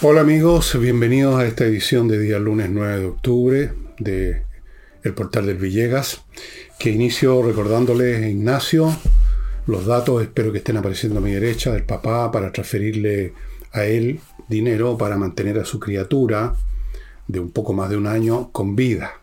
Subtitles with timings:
[0.00, 4.44] Hola amigos, bienvenidos a esta edición de día lunes 9 de octubre de
[5.02, 6.22] El Portal del Villegas,
[6.78, 8.96] que inicio recordándoles a Ignacio
[9.66, 13.32] los datos, espero que estén apareciendo a mi derecha, del papá para transferirle
[13.72, 16.54] a él dinero para mantener a su criatura
[17.26, 19.14] de un poco más de un año con vida.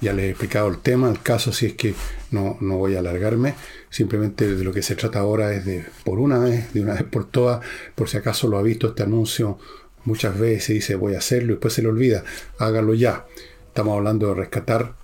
[0.00, 1.94] Ya les he explicado el tema, el caso, si es que
[2.30, 3.54] no, no voy a alargarme.
[3.90, 7.04] Simplemente de lo que se trata ahora es de, por una vez, de una vez
[7.04, 7.64] por todas,
[7.94, 9.58] por si acaso lo ha visto este anuncio
[10.04, 12.24] muchas veces y dice voy a hacerlo y después se le olvida,
[12.58, 13.26] hágalo ya.
[13.66, 14.94] Estamos hablando de rescatar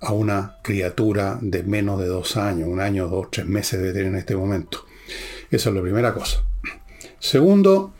[0.00, 4.08] a una criatura de menos de dos años, un año, dos, tres meses de tener
[4.08, 4.84] en este momento.
[5.50, 6.42] Esa es la primera cosa.
[7.18, 7.94] Segundo,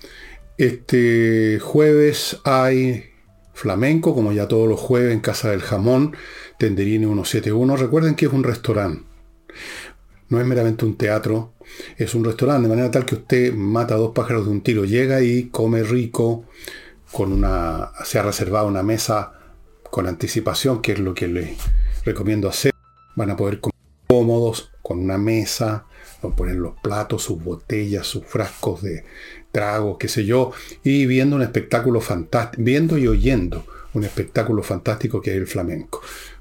[0.59, 3.12] este jueves hay
[3.53, 6.17] flamenco, como ya todos los jueves en Casa del Jamón,
[6.59, 7.77] Tenderini 171.
[7.77, 9.05] Recuerden que es un restaurante.
[10.29, 11.53] No es meramente un teatro,
[11.99, 14.85] es un restaurante, de manera tal que usted mata dos pájaros de un tiro.
[14.85, 16.45] Llega y come rico,
[17.13, 19.35] con una, se ha reservado una mesa
[19.91, 21.57] con anticipación, que es lo que le
[22.05, 22.73] recomiendo hacer.
[23.15, 23.77] Van a poder comer
[24.07, 25.85] cómodos, con una mesa,
[26.23, 29.05] van a poner los platos, sus botellas, sus frascos de
[29.53, 33.65] tragos, qué sé yo, y viendo un espectáculo fantástico, viendo y oyendo
[33.95, 36.01] un espectáculo fantástico que es el flamenco.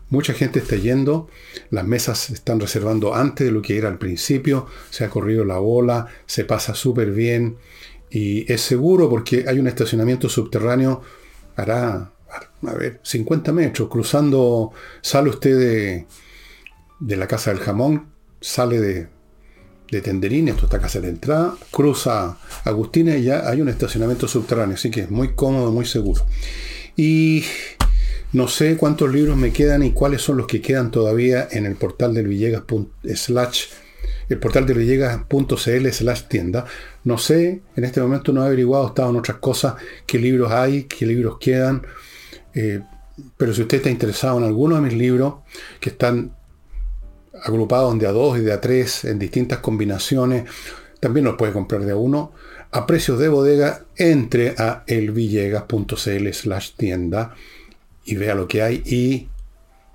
[0.10, 1.30] Mucha gente está yendo,
[1.70, 5.46] las mesas se están reservando antes de lo que era al principio, se ha corrido
[5.46, 7.58] la bola, se pasa súper bien
[8.10, 11.02] y es seguro porque hay un estacionamiento subterráneo,
[11.56, 12.12] hará,
[12.64, 16.08] a ver, 50 metros, cruzando, sale usted de,
[17.00, 18.08] de la Casa del Jamón,
[18.42, 19.08] sale de,
[19.92, 24.76] de Tenderín, esto está casa de entrada, cruza Agustina y ya hay un estacionamiento subterráneo,
[24.76, 26.26] así que es muy cómodo, muy seguro.
[26.96, 27.44] Y
[28.32, 31.76] no sé cuántos libros me quedan y cuáles son los que quedan todavía en el
[31.76, 32.64] portal del Villegas
[33.14, 33.66] slash
[34.30, 36.66] el portal de Villegas.cl slash tienda.
[37.04, 39.76] No sé, en este momento no he averiguado, estado en otras cosas,
[40.06, 41.86] qué libros hay, qué libros quedan.
[42.54, 42.82] Eh,
[43.36, 45.36] pero si usted está interesado en alguno de mis libros,
[45.82, 46.34] que están
[47.44, 50.46] agrupados de a dos y de a tres en distintas combinaciones,
[51.00, 52.32] también los puede comprar de a uno
[52.72, 57.36] a precios de bodega, entre a elvillegas.cl slash tienda
[58.06, 59.28] y vea lo que hay y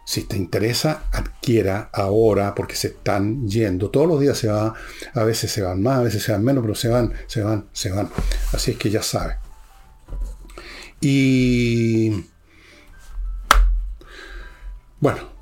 [0.04, 3.90] si te interesa, adquiera ahora porque se están yendo.
[3.90, 4.72] Todos los días se va,
[5.14, 7.66] a veces se van más, a veces se van menos, pero se van, se van,
[7.72, 8.08] se van.
[8.52, 9.36] Así es que ya sabe.
[11.00, 12.24] Y
[15.00, 15.35] bueno,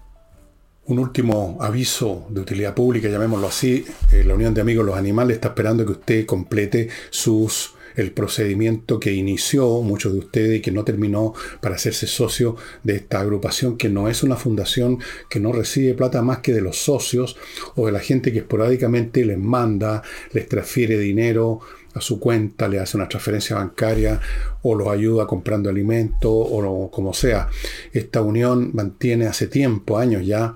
[0.86, 3.84] un último aviso de utilidad pública, llamémoslo así.
[4.12, 8.98] Eh, la Unión de Amigos Los Animales está esperando que usted complete sus el procedimiento
[8.98, 13.76] que inició muchos de ustedes y que no terminó para hacerse socio de esta agrupación
[13.76, 14.98] que no es una fundación
[15.30, 17.36] que no recibe plata más que de los socios
[17.76, 20.02] o de la gente que esporádicamente les manda,
[20.32, 21.60] les transfiere dinero
[21.94, 24.20] a su cuenta, le hace una transferencia bancaria
[24.62, 27.48] o los ayuda comprando alimentos o como sea.
[27.92, 30.54] Esta unión mantiene hace tiempo, años ya,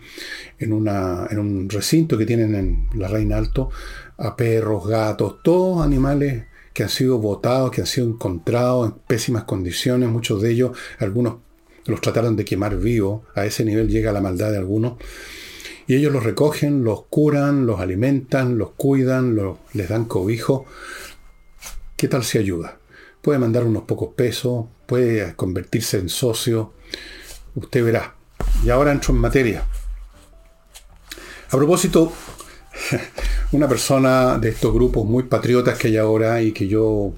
[0.58, 3.70] en, una, en un recinto que tienen en la Reina Alto,
[4.16, 6.44] a perros, gatos, todos animales
[6.74, 11.36] que han sido votados, que han sido encontrados en pésimas condiciones, muchos de ellos, algunos
[11.86, 14.94] los trataron de quemar vivos, a ese nivel llega la maldad de algunos,
[15.88, 19.36] y ellos los recogen, los curan, los alimentan, los cuidan,
[19.72, 20.66] les dan cobijo.
[21.98, 22.78] ¿Qué tal si ayuda?
[23.20, 26.72] Puede mandar unos pocos pesos, puede convertirse en socio,
[27.56, 28.14] usted verá.
[28.64, 29.66] Y ahora entro en materia.
[31.50, 32.12] A propósito,
[33.50, 37.14] una persona de estos grupos muy patriotas que hay ahora y que yo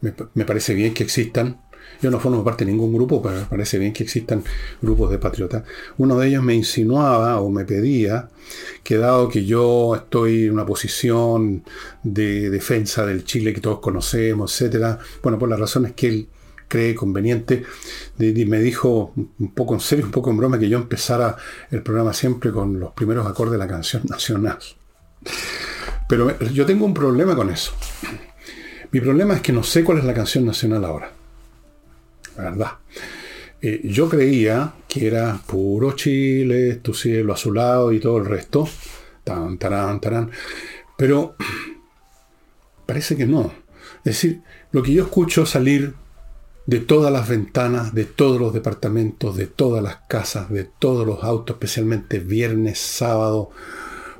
[0.00, 1.60] me, parece bien que existan.
[2.00, 4.44] Yo no formo parte de ningún grupo, pero me parece bien que existan
[4.80, 5.64] grupos de patriotas.
[5.96, 8.28] Uno de ellos me insinuaba o me pedía
[8.84, 11.64] que dado que yo estoy en una posición
[12.02, 16.28] de defensa del Chile que todos conocemos, etcétera, bueno, por las razones que él
[16.68, 17.64] cree conveniente,
[18.18, 21.36] me dijo un poco en serio, un poco en broma, que yo empezara
[21.70, 24.58] el programa siempre con los primeros acordes de la canción nacional.
[26.08, 27.72] Pero yo tengo un problema con eso.
[28.92, 31.17] Mi problema es que no sé cuál es la canción nacional ahora.
[32.38, 32.78] Verdad.
[33.60, 38.68] Eh, yo creía que era puro Chile, tu cielo azulado y todo el resto.
[39.24, 40.30] Tan, tarán, tarán.
[40.96, 41.34] Pero
[42.86, 43.52] parece que no.
[43.98, 45.94] Es decir, lo que yo escucho salir
[46.66, 51.24] de todas las ventanas, de todos los departamentos, de todas las casas, de todos los
[51.24, 53.50] autos, especialmente viernes, sábado,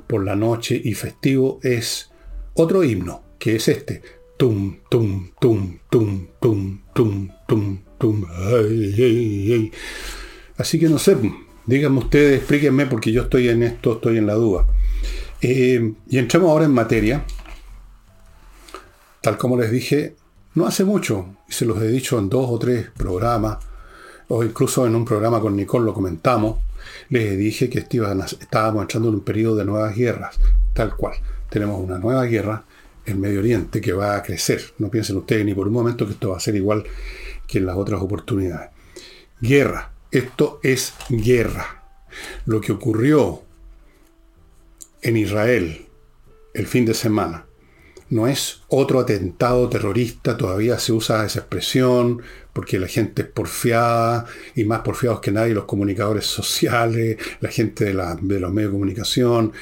[0.07, 2.11] por la noche y festivo es
[2.55, 4.01] otro himno, que es este.
[4.37, 7.79] Tum, tum, tum, tum, tum, tum, tum,
[10.57, 11.17] Así que no sé,
[11.65, 14.65] díganme ustedes, explíquenme porque yo estoy en esto, estoy en la duda.
[15.41, 17.25] Eh, y entramos ahora en materia.
[19.21, 20.15] Tal como les dije,
[20.55, 23.59] No hace mucho, y se los he dicho en dos o tres programas,
[24.27, 26.59] o incluso en un programa con Nicole lo comentamos,
[27.09, 30.39] les dije que estábamos entrando en un periodo de nuevas guerras,
[30.73, 31.15] tal cual.
[31.49, 32.63] Tenemos una nueva guerra
[33.05, 34.61] en Medio Oriente que va a crecer.
[34.77, 36.83] No piensen ustedes ni por un momento que esto va a ser igual
[37.49, 38.69] que en las otras oportunidades.
[39.41, 39.91] Guerra.
[40.11, 41.83] Esto es guerra.
[42.45, 43.43] Lo que ocurrió
[45.01, 45.87] en Israel
[46.53, 47.45] el fin de semana
[48.09, 52.21] no es otro atentado terrorista, todavía se usa esa expresión,
[52.53, 54.25] porque la gente es porfiada,
[54.55, 59.53] y más porfiados que nadie los comunicadores sociales, la gente de, los medios de comunicación,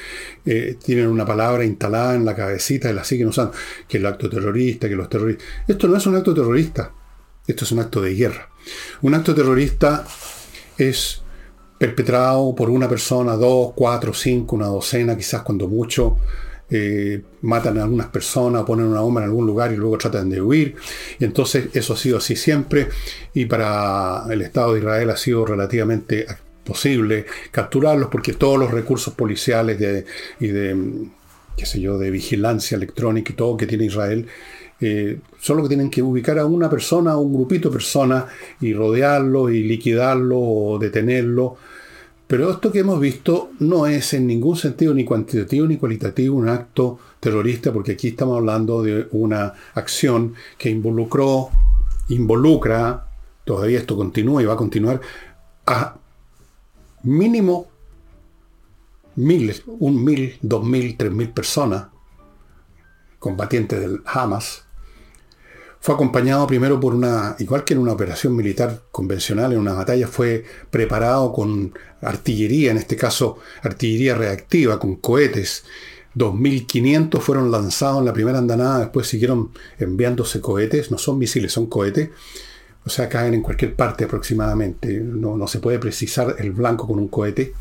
[0.46, 3.52] eh, tienen una palabra instalada en la cabecita y la siguen usando,
[3.86, 5.46] que el acto terrorista, que los terroristas...
[5.66, 6.92] Esto no es un acto terrorista,
[7.48, 8.48] esto es un acto de guerra.
[9.02, 10.06] Un acto terrorista
[10.76, 11.22] es
[11.78, 16.18] perpetrado por una persona, dos, cuatro, cinco, una docena, quizás cuando mucho,
[16.70, 20.42] eh, matan a algunas personas, ponen una bomba en algún lugar y luego tratan de
[20.42, 20.76] huir.
[21.18, 22.88] Y entonces eso ha sido así siempre.
[23.32, 26.26] Y para el Estado de Israel ha sido relativamente
[26.64, 29.80] posible capturarlos porque todos los recursos policiales
[30.38, 30.84] y de,
[31.56, 34.26] qué sé yo, de vigilancia electrónica y todo que tiene Israel,
[34.80, 38.24] eh, solo que tienen que ubicar a una persona, a un grupito de personas
[38.60, 41.56] y rodearlo y liquidarlo o detenerlo.
[42.26, 46.48] Pero esto que hemos visto no es en ningún sentido ni cuantitativo ni cualitativo un
[46.48, 51.48] acto terrorista, porque aquí estamos hablando de una acción que involucró,
[52.10, 53.08] involucra,
[53.44, 55.00] todavía esto continúa y va a continuar,
[55.66, 55.96] a
[57.02, 57.66] mínimo
[59.16, 61.86] miles, un mil, dos mil, tres mil personas,
[63.18, 64.67] combatientes del Hamas,
[65.80, 70.08] fue acompañado primero por una, igual que en una operación militar convencional, en una batalla,
[70.08, 71.72] fue preparado con
[72.02, 75.64] artillería, en este caso artillería reactiva, con cohetes.
[76.16, 81.66] 2.500 fueron lanzados en la primera andanada, después siguieron enviándose cohetes, no son misiles, son
[81.66, 82.10] cohetes,
[82.84, 86.98] o sea, caen en cualquier parte aproximadamente, no, no se puede precisar el blanco con
[86.98, 87.52] un cohete.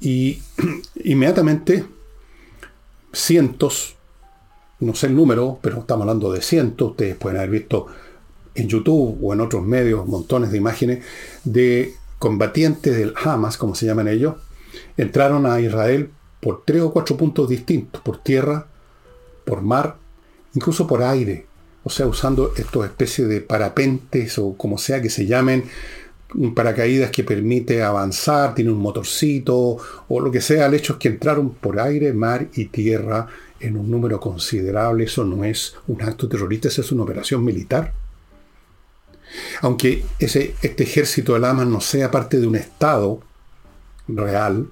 [0.00, 0.42] Y
[1.04, 1.84] inmediatamente
[3.12, 3.94] cientos,
[4.82, 7.86] no sé el número, pero estamos hablando de cientos, ustedes pueden haber visto
[8.54, 11.04] en YouTube o en otros medios montones de imágenes
[11.44, 14.34] de combatientes del Hamas, como se llaman ellos,
[14.96, 18.66] entraron a Israel por tres o cuatro puntos distintos, por tierra,
[19.44, 19.96] por mar,
[20.54, 21.46] incluso por aire,
[21.84, 25.64] o sea, usando estas especies de parapentes o como sea que se llamen,
[26.54, 29.76] paracaídas que permite avanzar, tiene un motorcito
[30.08, 33.28] o lo que sea, el hecho es que entraron por aire, mar y tierra
[33.62, 37.92] en un número considerable, eso no es un acto terrorista, eso es una operación militar.
[39.62, 43.20] Aunque ese, este ejército de Hamas no sea parte de un Estado
[44.08, 44.68] real,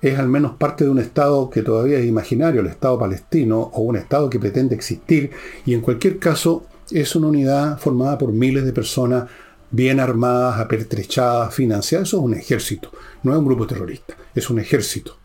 [0.00, 3.82] es al menos parte de un Estado que todavía es imaginario, el Estado palestino, o
[3.82, 5.30] un Estado que pretende existir,
[5.64, 9.30] y en cualquier caso es una unidad formada por miles de personas
[9.70, 12.08] bien armadas, apertrechadas, financiadas.
[12.08, 12.90] Eso es un ejército,
[13.22, 15.21] no es un grupo terrorista, es un ejército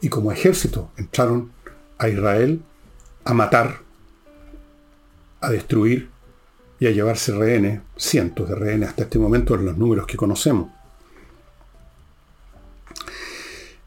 [0.00, 1.50] y como ejército entraron
[1.98, 2.60] a Israel
[3.24, 3.80] a matar,
[5.40, 6.08] a destruir
[6.80, 10.70] y a llevarse rehenes, cientos de rehenes hasta este momento en los números que conocemos.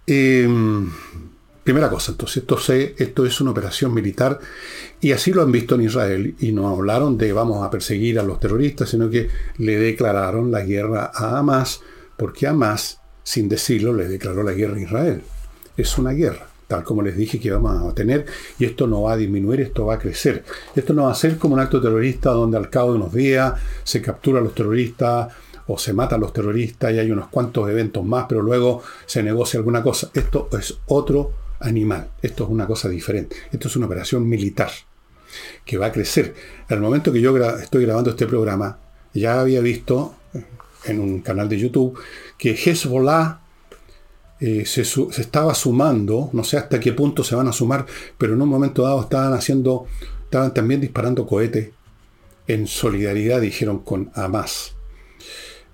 [0.06, 0.92] Em,
[1.64, 2.58] primera cosa, entonces, esto,
[2.98, 4.40] esto es una operación militar
[5.00, 8.24] y así lo han visto en Israel y no hablaron de vamos a perseguir a
[8.24, 11.82] los terroristas, sino que le declararon la guerra a Hamas,
[12.18, 15.24] porque Hamas, sin decirlo, le declaró la guerra a Israel
[15.82, 18.26] es una guerra, tal como les dije que vamos a tener,
[18.58, 20.44] y esto no va a disminuir, esto va a crecer.
[20.76, 23.54] Esto no va a ser como un acto terrorista donde al cabo de unos días
[23.84, 25.34] se captura a los terroristas
[25.68, 29.24] o se mata a los terroristas y hay unos cuantos eventos más, pero luego se
[29.24, 30.10] negocia alguna cosa.
[30.14, 34.72] Esto es otro animal, esto es una cosa diferente, esto es una operación militar
[35.66, 36.34] que va a crecer.
[36.70, 38.80] Al momento que yo estoy grabando este programa,
[39.14, 40.16] ya había visto
[40.86, 42.00] en un canal de YouTube
[42.38, 43.41] que Hezbollah
[44.44, 47.86] eh, se, estaba sumando, no sé hasta qué punto se van a sumar,
[48.18, 49.86] pero en un momento dado estaban haciendo,
[50.24, 51.70] estaban también disparando cohetes
[52.48, 54.74] en solidaridad, dijeron, con Hamas.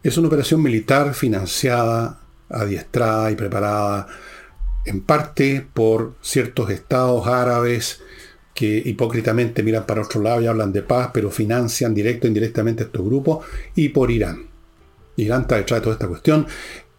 [0.03, 2.19] Es una operación militar financiada,
[2.49, 4.07] adiestrada y preparada
[4.83, 8.01] en parte por ciertos estados árabes
[8.53, 12.83] que hipócritamente miran para otro lado y hablan de paz, pero financian directo e indirectamente
[12.83, 13.45] estos grupos,
[13.75, 14.47] y por Irán.
[15.15, 16.47] Irán está detrás de toda esta cuestión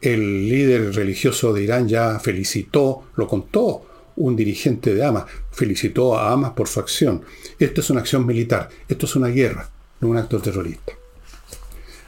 [0.01, 3.87] el líder religioso de Irán ya felicitó, lo contó
[4.17, 7.23] un dirigente de Hamas, felicitó a Hamas por su acción.
[7.59, 10.93] Esto es una acción militar, esto es una guerra, no un acto terrorista.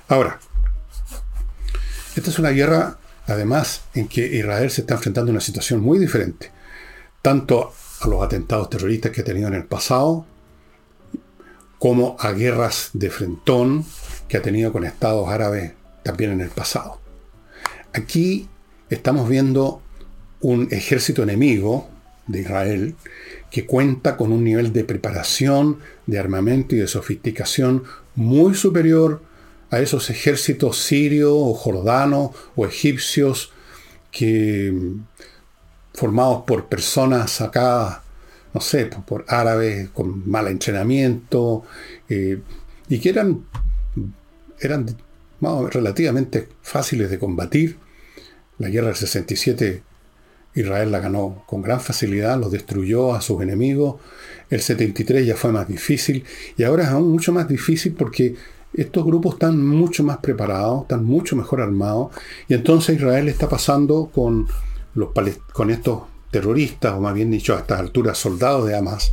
[0.08, 0.40] Ahora,
[2.16, 5.98] esta es una guerra, además, en que Israel se está enfrentando a una situación muy
[5.98, 6.50] diferente,
[7.22, 10.26] tanto a los atentados terroristas que ha tenido en el pasado,
[11.78, 13.86] como a guerras de frentón
[14.28, 16.99] que ha tenido con estados árabes también en el pasado.
[17.92, 18.48] Aquí
[18.88, 19.82] estamos viendo
[20.40, 21.88] un ejército enemigo
[22.28, 22.94] de Israel
[23.50, 27.82] que cuenta con un nivel de preparación, de armamento y de sofisticación
[28.14, 29.22] muy superior
[29.70, 33.52] a esos ejércitos sirios o jordanos o egipcios
[34.12, 34.72] que
[35.94, 38.02] formados por personas acá,
[38.54, 41.64] no sé, por árabes con mal entrenamiento,
[42.08, 42.40] eh,
[42.88, 43.44] y que eran,
[44.60, 44.86] eran
[45.70, 47.78] relativamente fáciles de combatir.
[48.58, 49.82] La guerra del 67
[50.54, 53.96] Israel la ganó con gran facilidad, los destruyó a sus enemigos.
[54.48, 56.24] El 73 ya fue más difícil
[56.56, 58.34] y ahora es aún mucho más difícil porque
[58.74, 62.14] estos grupos están mucho más preparados, están mucho mejor armados
[62.48, 64.46] y entonces Israel está pasando con,
[64.94, 65.10] los,
[65.52, 69.12] con estos terroristas, o más bien dicho a estas alturas soldados de Hamas,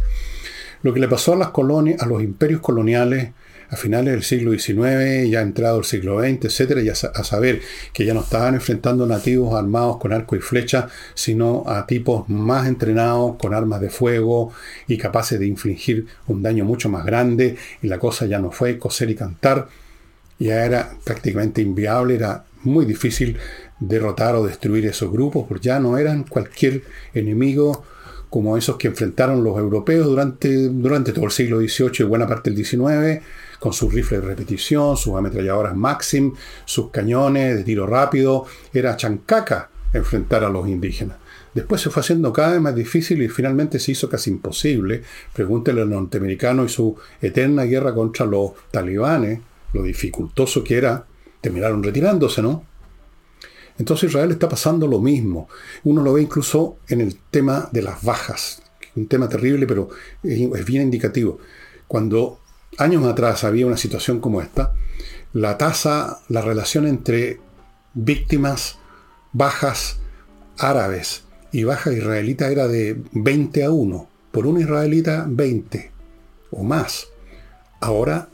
[0.84, 3.31] lo que le pasó a las colonias, a los imperios coloniales
[3.69, 7.62] a finales del siglo XIX, ya entrado el siglo XX, etcétera, y a, saber
[7.93, 12.67] que ya no estaban enfrentando nativos armados con arco y flecha, sino a tipos más
[12.67, 14.53] entrenados con armas de fuego
[14.88, 18.77] y capaces de infligir un daño mucho más grande, y la cosa ya no fue
[18.77, 19.67] coser y cantar,
[20.39, 23.38] ya era prácticamente inviable, era muy difícil
[23.79, 26.83] derrotar o destruir esos grupos, porque ya no eran cualquier
[27.13, 27.83] enemigo
[28.29, 32.51] como esos que enfrentaron los europeos durante, durante todo el siglo XVIII y buena parte
[32.51, 33.24] del XIX,
[33.60, 36.34] con sus rifles de repetición, sus ametralladoras Maxim,
[36.66, 38.46] sus cañones de tiro rápido.
[38.74, 41.18] Era chancaca enfrentar a los indígenas.
[41.54, 45.02] Después se fue haciendo cada vez más difícil y finalmente se hizo casi imposible.
[45.34, 49.40] Pregúntele al norteamericano y su eterna guerra contra los talibanes,
[49.74, 51.06] lo dificultoso que era,
[51.42, 52.64] terminaron retirándose, ¿no?
[53.80, 55.48] Entonces Israel está pasando lo mismo.
[55.84, 58.62] Uno lo ve incluso en el tema de las bajas.
[58.96, 59.90] Un tema terrible, pero
[60.24, 61.40] es bien indicativo.
[61.88, 62.40] Cuando
[62.77, 64.74] años atrás había una situación como esta,
[65.34, 67.39] la tasa, la relación entre
[67.93, 68.77] víctimas
[69.34, 70.00] bajas
[70.57, 74.10] árabes y bajas israelitas era de 20 a 1.
[74.31, 75.91] Por un israelita, 20
[76.51, 77.07] o más.
[77.79, 78.29] Ahora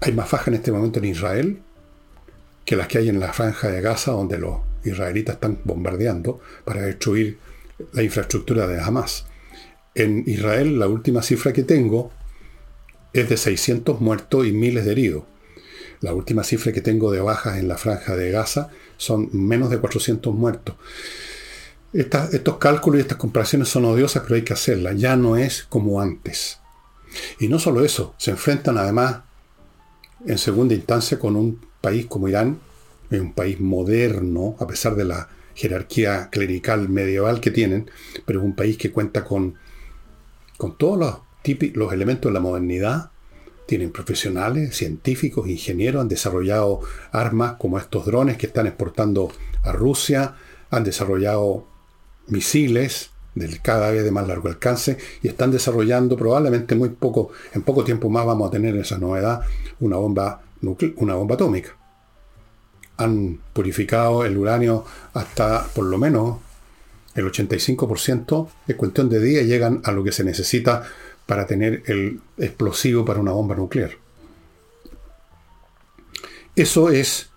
[0.00, 1.62] hay más bajas en este momento en Israel
[2.64, 6.82] que las que hay en la franja de Gaza, donde los israelitas están bombardeando para
[6.82, 7.38] destruir
[7.92, 9.26] la infraestructura de Hamas.
[9.94, 12.12] En Israel, la última cifra que tengo
[13.20, 15.24] es de 600 muertos y miles de heridos.
[16.00, 19.78] La última cifra que tengo de bajas en la franja de Gaza son menos de
[19.78, 20.76] 400 muertos.
[21.92, 24.96] estos cálculos y estas comparaciones son odiosas, pero hay que hacerlas.
[24.96, 26.58] Ya no es como antes.
[27.40, 29.20] Y no solo eso, se enfrentan además
[30.26, 32.58] en segunda instancia con un país como Irán,
[33.10, 37.90] un país moderno, a pesar de la jerarquía clerical medieval que tienen,
[38.26, 39.54] pero es un país que cuenta con,
[40.56, 41.27] con todos los,
[41.74, 43.10] los elementos de la modernidad.
[43.66, 46.80] Tienen profesionales, científicos, ingenieros, han desarrollado
[47.12, 49.30] armas como estos drones que están exportando
[49.62, 50.36] a Rusia,
[50.70, 51.66] han desarrollado
[52.28, 57.62] misiles del cada vez de más largo alcance y están desarrollando probablemente muy poco, en
[57.62, 59.42] poco tiempo más vamos a tener esa novedad,
[59.80, 60.42] una bomba
[60.96, 61.76] una bomba atómica.
[62.96, 66.38] Han purificado el uranio hasta por lo menos
[67.14, 70.84] el 85%, es cuestión de días, llegan a lo que se necesita
[71.28, 73.90] para tener el explosivo para una bomba nuclear.
[76.56, 77.28] Eso es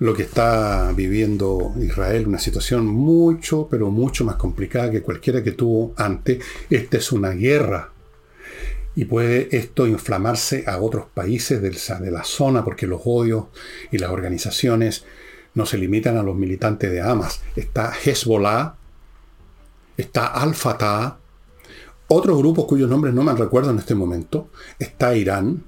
[0.00, 5.52] lo que está viviendo Israel, una situación mucho, pero mucho más complicada que cualquiera que
[5.52, 6.44] tuvo antes.
[6.68, 7.92] Esta es una guerra
[8.96, 13.44] y puede esto inflamarse a otros países de la zona porque los odios
[13.92, 15.04] y las organizaciones
[15.54, 17.42] no se limitan a los militantes de Hamas.
[17.54, 18.74] Está Hezbollah,
[19.96, 21.18] está Al-Fatah,
[22.08, 24.48] otros grupos cuyos nombres no me recuerdo en este momento,
[24.78, 25.64] está Irán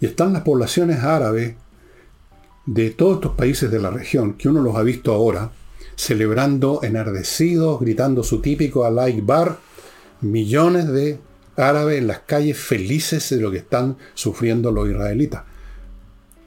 [0.00, 1.56] y están las poblaciones árabes
[2.66, 5.52] de todos estos países de la región, que uno los ha visto ahora,
[5.96, 9.58] celebrando enardecidos, gritando su típico Allah Bar,
[10.22, 11.18] millones de
[11.56, 15.42] árabes en las calles felices de lo que están sufriendo los israelitas.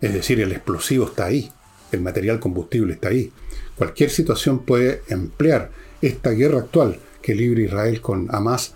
[0.01, 1.51] Es decir, el explosivo está ahí,
[1.91, 3.31] el material combustible está ahí.
[3.75, 8.73] Cualquier situación puede emplear esta guerra actual que libre Israel con Hamas,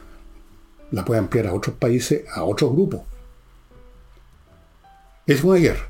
[0.91, 3.01] la puede ampliar a otros países, a otros grupos.
[5.25, 5.89] Es una guerra,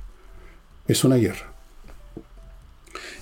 [0.88, 1.52] es una guerra.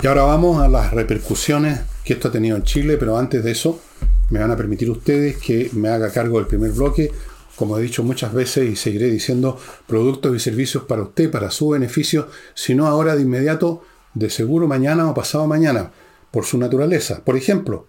[0.02, 3.52] Y ahora vamos a las repercusiones que esto ha tenido en Chile, pero antes de
[3.52, 3.82] eso,
[4.30, 7.12] me van a permitir ustedes que me haga cargo del primer bloque.
[7.56, 11.70] Como he dicho muchas veces y seguiré diciendo, productos y servicios para usted, para su
[11.70, 13.84] beneficio, si no ahora de inmediato,
[14.14, 15.92] de seguro mañana o pasado mañana,
[16.32, 17.24] por su naturaleza.
[17.24, 17.88] Por ejemplo,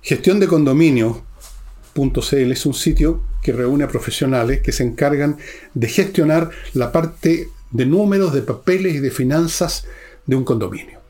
[0.00, 0.46] gestión de
[1.96, 5.36] condominio es un sitio que reúne a profesionales que se encargan
[5.74, 9.86] de gestionar la parte de números, de papeles y de finanzas
[10.26, 11.00] de un condominio.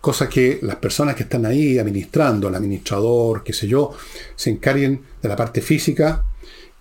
[0.00, 3.92] Cosa que las personas que están ahí administrando, el administrador, qué sé yo,
[4.34, 6.24] se encarguen de la parte física,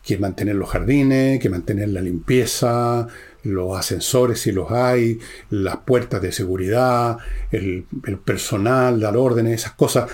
[0.04, 3.08] que mantener los jardines, que mantener la limpieza,
[3.44, 5.20] los ascensores si los hay,
[5.50, 7.18] las puertas de seguridad,
[7.52, 7.86] el,
[8.26, 10.10] personal, dar órdenes, esas cosas.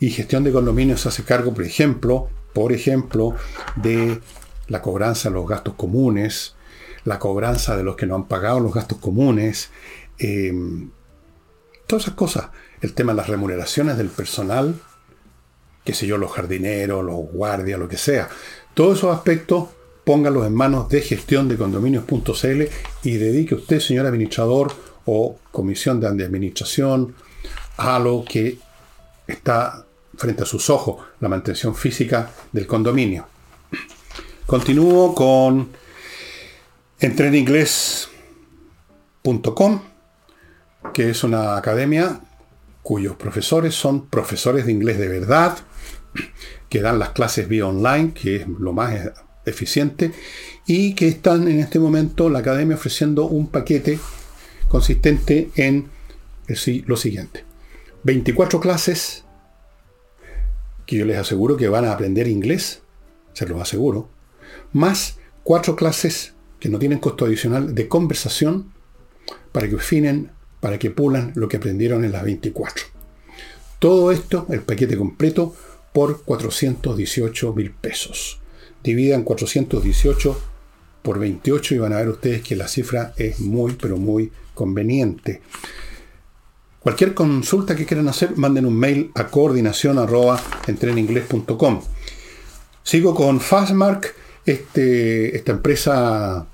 [0.00, 3.34] Y gestión de condominios se hace cargo, por ejemplo, por ejemplo,
[3.76, 4.20] de
[4.68, 6.54] la cobranza de los gastos comunes,
[7.04, 9.70] la cobranza de los que no han pagado los gastos comunes,
[10.18, 10.52] eh,
[11.86, 12.50] todas esas cosas.
[12.80, 14.80] El tema de las remuneraciones del personal,
[15.84, 18.28] qué sé yo, los jardineros, los guardias, lo que sea.
[18.74, 19.68] Todos esos aspectos
[20.04, 22.62] póngalos en manos de gestión de condominios.cl
[23.02, 24.72] y dedique usted, señor administrador
[25.04, 27.14] o comisión de administración,
[27.76, 28.58] a lo que
[29.26, 29.86] está
[30.20, 33.26] frente a sus ojos, la mantención física del condominio.
[34.44, 35.70] Continúo con
[37.00, 39.80] entreninglés.com,
[40.92, 42.20] que es una academia
[42.82, 45.56] cuyos profesores son profesores de inglés de verdad,
[46.68, 48.94] que dan las clases vía online, que es lo más
[49.46, 50.12] eficiente,
[50.66, 53.98] y que están en este momento la academia ofreciendo un paquete
[54.68, 55.88] consistente en
[56.84, 57.46] lo siguiente.
[58.02, 59.24] 24 clases
[60.90, 62.82] que yo les aseguro que van a aprender inglés,
[63.32, 64.08] se los aseguro,
[64.72, 68.72] más cuatro clases que no tienen costo adicional de conversación
[69.52, 72.86] para que afinen, para que pulan lo que aprendieron en las 24.
[73.78, 75.54] Todo esto, el paquete completo,
[75.92, 78.40] por 418 mil pesos.
[78.82, 80.42] Dividan 418
[81.02, 85.40] por 28 y van a ver ustedes que la cifra es muy, pero muy conveniente.
[86.80, 90.40] Cualquier consulta que quieran hacer, manden un mail a coordinación arroba
[92.82, 94.14] Sigo con Fastmark,
[94.46, 96.46] este, esta empresa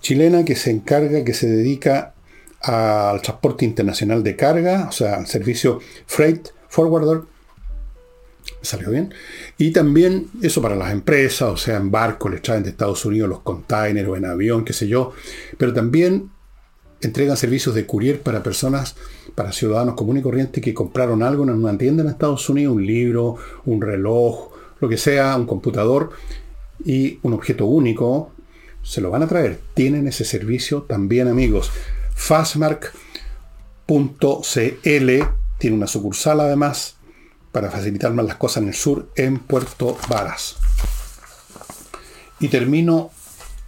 [0.00, 2.14] chilena que se encarga, que se dedica
[2.62, 7.22] al transporte internacional de carga, o sea, al servicio Freight Forwarder.
[8.62, 9.12] ¿Salió bien?
[9.58, 13.28] Y también eso para las empresas, o sea, en barco les traen de Estados Unidos
[13.28, 15.12] los containers o en avión, qué sé yo.
[15.58, 16.30] Pero también
[17.06, 18.96] entregan servicios de courier para personas,
[19.34, 22.86] para ciudadanos comunes y corrientes que compraron algo en una tienda en Estados Unidos, un
[22.86, 26.10] libro, un reloj, lo que sea, un computador
[26.84, 28.32] y un objeto único,
[28.82, 29.58] se lo van a traer.
[29.74, 31.70] Tienen ese servicio también, amigos.
[32.14, 32.92] Fastmark.cl
[35.58, 36.96] tiene una sucursal además
[37.52, 40.56] para facilitar más las cosas en el sur, en Puerto Varas.
[42.38, 43.10] Y termino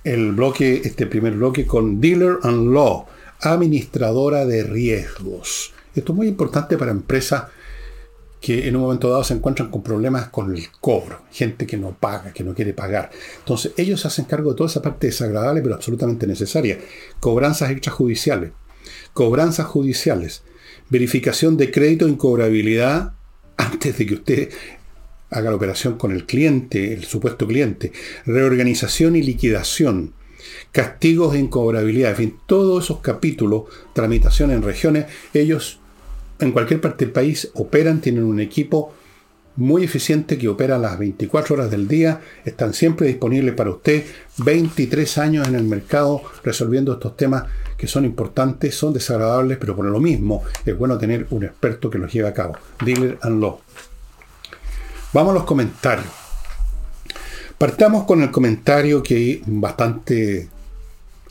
[0.04, 3.06] el bloque, este primer bloque, con Dealer and Law,
[3.40, 5.72] administradora de riesgos.
[5.94, 7.44] Esto es muy importante para empresas
[8.40, 11.96] que en un momento dado se encuentran con problemas con el cobro, gente que no
[11.98, 13.10] paga, que no quiere pagar.
[13.38, 16.78] Entonces ellos hacen cargo de toda esa parte desagradable pero absolutamente necesaria.
[17.20, 18.52] Cobranzas extrajudiciales,
[19.12, 20.42] cobranzas judiciales,
[20.88, 23.14] verificación de crédito en cobrabilidad
[23.56, 24.50] antes de que usted
[25.30, 27.92] haga la operación con el cliente, el supuesto cliente,
[28.24, 30.14] reorganización y liquidación,
[30.72, 35.80] castigos en cobrabilidad, en fin, todos esos capítulos, tramitación en regiones, ellos
[36.40, 38.92] en cualquier parte del país operan, tienen un equipo
[39.58, 44.04] muy eficiente que opera las 24 horas del día, están siempre disponibles para usted,
[44.38, 47.44] 23 años en el mercado resolviendo estos temas
[47.76, 51.98] que son importantes, son desagradables, pero por lo mismo es bueno tener un experto que
[51.98, 52.56] los lleve a cabo.
[52.84, 53.58] Dealer and Law.
[55.12, 56.17] Vamos a los comentarios.
[57.58, 60.48] Partamos con el comentario que bastante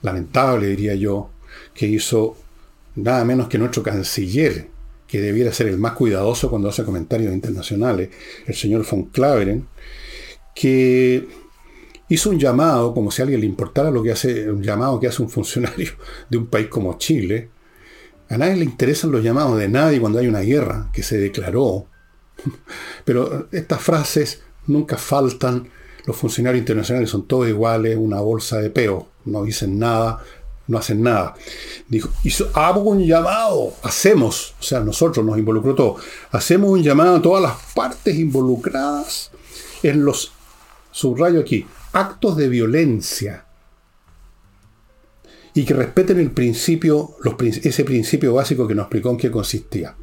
[0.02, 1.30] lamentable, diría yo,
[1.74, 2.36] que hizo
[2.96, 4.68] nada menos que nuestro canciller,
[5.08, 8.10] que debiera ser el más cuidadoso cuando hace comentarios internacionales,
[8.46, 9.68] el señor von Claveren,
[10.54, 11.28] que
[12.10, 15.08] hizo un llamado, como si a alguien le importara lo que hace, un llamado que
[15.08, 15.92] hace un funcionario
[16.30, 17.50] de un país como Chile.
[18.30, 21.86] A nadie le interesan los llamados de nadie cuando hay una guerra que se declaró.
[23.06, 25.70] Pero estas frases nunca faltan.
[26.08, 29.10] Los funcionarios internacionales son todos iguales, una bolsa de peo.
[29.26, 30.24] No dicen nada,
[30.68, 31.36] no hacen nada.
[31.90, 35.98] Dijo, hizo, hago un llamado, hacemos, o sea, nosotros nos involucró todo,
[36.32, 39.32] hacemos un llamado a todas las partes involucradas
[39.84, 40.32] en los,
[40.92, 43.44] subrayo aquí, actos de violencia.
[45.54, 49.96] Y que respeten el principio, los, ese principio básico que nos explicó en qué consistía.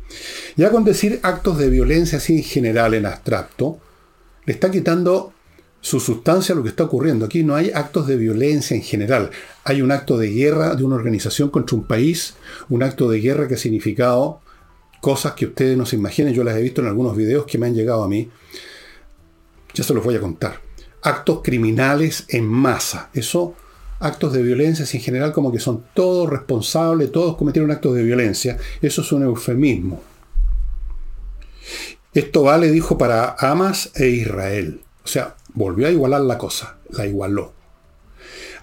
[0.57, 3.79] Ya con decir actos de violencia así en general, en abstracto,
[4.47, 5.34] le está quitando
[5.85, 7.27] su sustancia lo que está ocurriendo.
[7.27, 9.29] Aquí no hay actos de violencia en general.
[9.64, 12.37] Hay un acto de guerra de una organización contra un país,
[12.70, 14.40] un acto de guerra que ha significado
[15.03, 16.33] cosas que ustedes no se imaginen.
[16.33, 18.31] Yo las he visto en algunos videos que me han llegado a mí.
[19.75, 20.59] Ya se los voy a contar.
[21.03, 23.11] Actos criminales en masa.
[23.12, 23.55] Eso,
[24.01, 28.57] actos de violencia en general como que son todos responsables, todos cometieron actos de violencia.
[28.81, 30.03] Eso es un eufemismo.
[32.14, 34.81] Esto vale, dijo, para Hamas e Israel.
[35.05, 37.53] O sea, volvió a igualar la cosa, la igualó.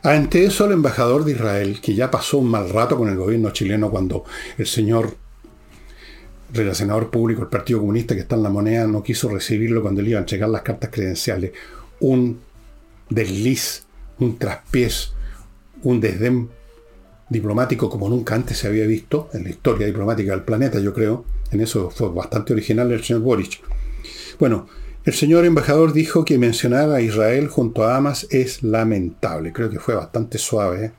[0.03, 3.51] Ante eso, el embajador de Israel, que ya pasó un mal rato con el gobierno
[3.51, 4.25] chileno cuando
[4.57, 5.15] el señor
[6.53, 10.09] relacionador público del Partido Comunista que está en la moneda no quiso recibirlo cuando le
[10.09, 11.51] iban a entregar las cartas credenciales,
[11.99, 12.41] un
[13.09, 13.85] desliz,
[14.19, 15.13] un traspiés,
[15.83, 16.49] un desdén
[17.29, 21.25] diplomático como nunca antes se había visto en la historia diplomática del planeta, yo creo.
[21.51, 23.61] En eso fue bastante original el señor Boric.
[24.39, 24.67] Bueno,
[25.03, 29.51] el señor embajador dijo que mencionar a Israel junto a Hamas es lamentable.
[29.51, 30.85] Creo que fue bastante suave.
[30.85, 30.91] ¿eh?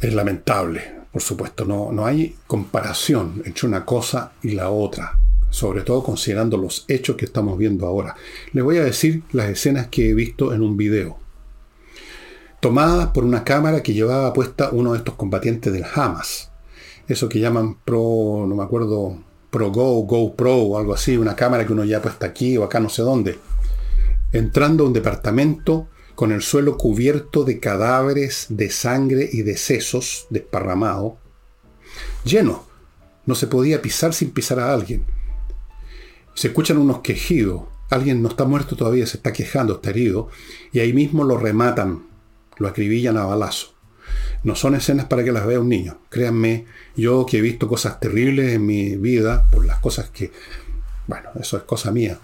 [0.00, 1.66] Es lamentable, por supuesto.
[1.66, 5.18] No, no hay comparación entre una cosa y la otra.
[5.50, 8.16] Sobre todo considerando los hechos que estamos viendo ahora.
[8.52, 11.18] Les voy a decir las escenas que he visto en un video.
[12.60, 16.50] Tomadas por una cámara que llevaba puesta uno de estos combatientes del Hamas.
[17.06, 19.18] Eso que llaman pro, no me acuerdo,
[19.52, 22.56] Pro Go, Go Pro o algo así, una cámara que uno ya ha puesto aquí
[22.56, 23.38] o acá no sé dónde.
[24.32, 30.26] Entrando a un departamento con el suelo cubierto de cadáveres, de sangre y de sesos
[30.30, 31.14] desparramados,
[32.24, 32.64] lleno.
[33.26, 35.04] No se podía pisar sin pisar a alguien.
[36.34, 37.64] Se escuchan unos quejidos.
[37.90, 40.30] Alguien no está muerto todavía, se está quejando, está herido.
[40.72, 42.06] Y ahí mismo lo rematan,
[42.56, 43.74] lo acribillan a balazo.
[44.42, 45.98] No son escenas para que las vea un niño.
[46.08, 50.32] Créanme, yo que he visto cosas terribles en mi vida, por las cosas que,
[51.06, 52.18] bueno, eso es cosa mía.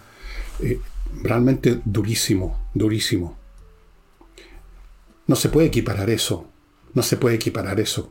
[0.60, 0.80] Eh,
[1.22, 3.38] realmente durísimo, durísimo.
[5.26, 6.46] No se puede equiparar eso.
[6.94, 8.10] No se puede equiparar eso.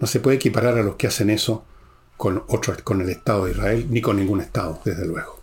[0.00, 1.64] No se puede equiparar a los que hacen eso
[2.16, 5.40] con, otro, con el Estado de Israel, ni con ningún Estado, desde luego.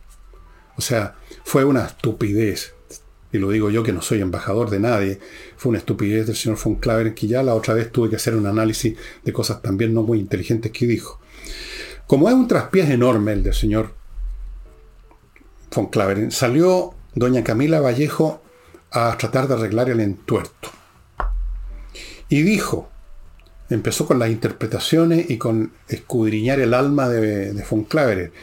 [0.77, 2.73] O sea, fue una estupidez
[3.31, 5.19] y lo digo yo que no soy embajador de nadie,
[5.55, 8.35] fue una estupidez del señor von Claveren que ya la otra vez tuve que hacer
[8.35, 11.19] un análisis de cosas también no muy inteligentes que dijo.
[12.07, 13.93] Como es un traspiés enorme el del señor
[15.73, 18.41] von Claveren, salió doña Camila Vallejo
[18.91, 20.69] a tratar de arreglar el entuerto.
[22.27, 22.89] Y dijo,
[23.69, 28.33] empezó con las interpretaciones y con escudriñar el alma de, de von Claveren.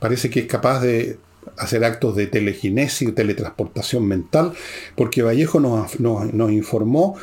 [0.00, 1.18] Parece que es capaz de
[1.58, 4.52] hacer actos de teleginesis, teletransportación mental,
[4.96, 7.16] porque Vallejo nos, informó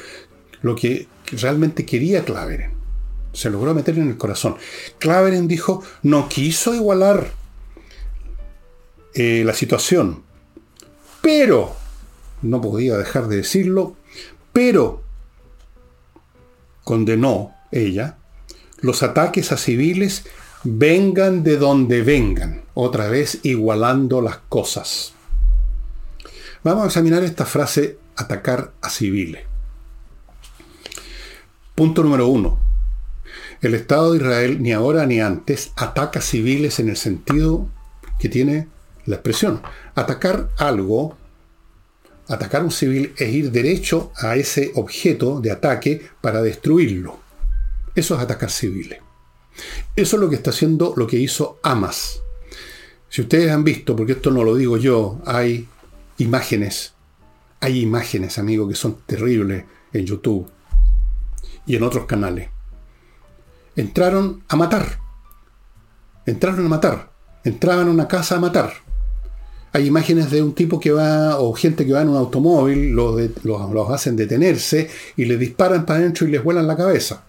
[0.62, 2.74] lo que realmente quería Claveren.
[3.34, 4.56] Se logró meter en el corazón.
[4.98, 7.32] Claveren dijo, no quiso igualar
[9.13, 10.24] eh, la situación,
[11.21, 11.76] pero,
[12.41, 13.95] no podía dejar de decirlo,
[14.54, 15.02] pero
[16.84, 18.17] condenó ella
[18.80, 20.26] los ataques a civiles
[20.65, 25.13] vengan de donde vengan, otra vez igualando las cosas.
[26.63, 29.43] Vamos a examinar esta frase atacar a civiles.
[31.75, 32.60] Punto número uno.
[33.62, 37.69] El Estado de Israel ni ahora ni antes ataca civiles en el sentido
[38.19, 38.67] que tiene
[39.06, 39.62] la expresión.
[39.93, 41.15] Atacar algo,
[42.28, 47.19] atacar un civil es ir derecho a ese objeto de ataque para destruirlo.
[47.93, 49.05] Eso es atacar civiles.
[49.96, 52.22] Eso es lo que está haciendo, lo que hizo Amas.
[53.10, 55.68] Si ustedes han visto, porque esto no lo digo yo, hay
[56.18, 56.94] imágenes,
[57.62, 59.63] hay imágenes, amigos, que son terribles
[59.94, 60.50] en YouTube
[61.65, 62.50] y en otros canales.
[63.76, 65.00] Entraron a matar.
[66.26, 67.12] Entraron a matar.
[67.44, 68.74] Entraban a una casa a matar.
[69.74, 73.20] Hay imágenes de un tipo que va, o gente que va en un automóvil, los,
[73.44, 77.26] los hacen detenerse y les disparan para adentro y les vuelan la cabeza.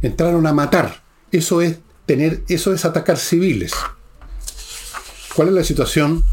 [0.00, 1.05] Entraron a matar.
[1.32, 3.72] Eso es tener, eso es atacar civiles.
[5.34, 6.24] ¿Cuál es la situación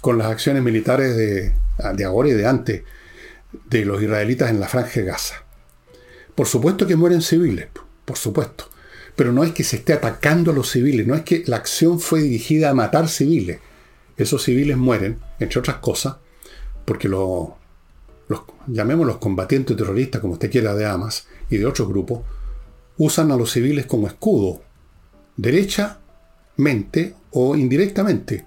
[0.00, 2.82] con las acciones militares de, ahora y de antes
[3.68, 5.42] de los israelitas en la franja de Gaza?
[6.34, 7.68] Por supuesto que mueren civiles,
[8.04, 8.70] por supuesto.
[9.16, 12.00] Pero no es que se esté atacando a los civiles, no es que la acción
[12.00, 13.58] fue dirigida a matar civiles.
[14.16, 16.16] Esos civiles mueren, entre otras cosas,
[16.84, 17.48] porque los,
[18.28, 22.20] los combatientes terroristas, como usted quiera, de Hamas y de otros grupos,
[22.98, 24.62] usan a los civiles como escudo,
[25.36, 28.46] derechamente o indirectamente.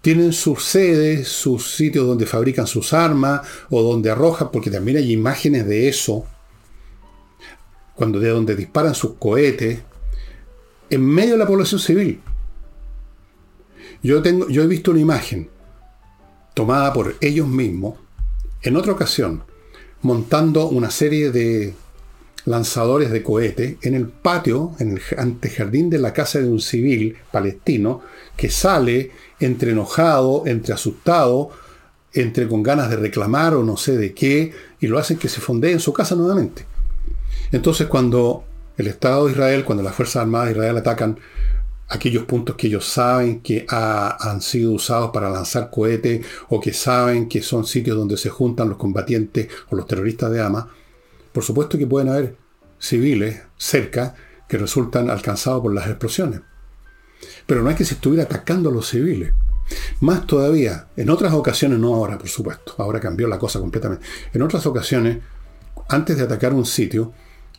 [0.00, 5.12] Tienen sus sedes, sus sitios donde fabrican sus armas o donde arrojan, porque también hay
[5.12, 6.24] imágenes de eso,
[7.94, 9.80] cuando de donde disparan sus cohetes,
[10.90, 12.20] en medio de la población civil.
[14.02, 15.50] Yo, tengo, yo he visto una imagen
[16.54, 17.98] tomada por ellos mismos,
[18.62, 19.42] en otra ocasión,
[20.02, 21.74] montando una serie de
[22.46, 27.16] lanzadores de cohete en el patio, en el antejardín de la casa de un civil
[27.30, 28.02] palestino,
[28.36, 31.50] que sale entre enojado, entre asustado,
[32.12, 35.40] entre con ganas de reclamar o no sé de qué, y lo hacen que se
[35.40, 36.64] fondee en su casa nuevamente.
[37.52, 38.44] Entonces cuando
[38.78, 41.18] el Estado de Israel, cuando las Fuerzas Armadas de Israel atacan
[41.88, 47.28] aquellos puntos que ellos saben que han sido usados para lanzar cohetes o que saben
[47.28, 50.66] que son sitios donde se juntan los combatientes o los terroristas de Hamas,
[51.36, 52.34] por supuesto que pueden haber
[52.78, 54.14] civiles cerca
[54.48, 56.40] que resultan alcanzados por las explosiones.
[57.44, 59.34] Pero no es que se estuviera atacando a los civiles.
[60.00, 64.02] Más todavía, en otras ocasiones, no ahora, por supuesto, ahora cambió la cosa completamente.
[64.32, 65.18] En otras ocasiones,
[65.88, 67.12] antes de atacar un sitio,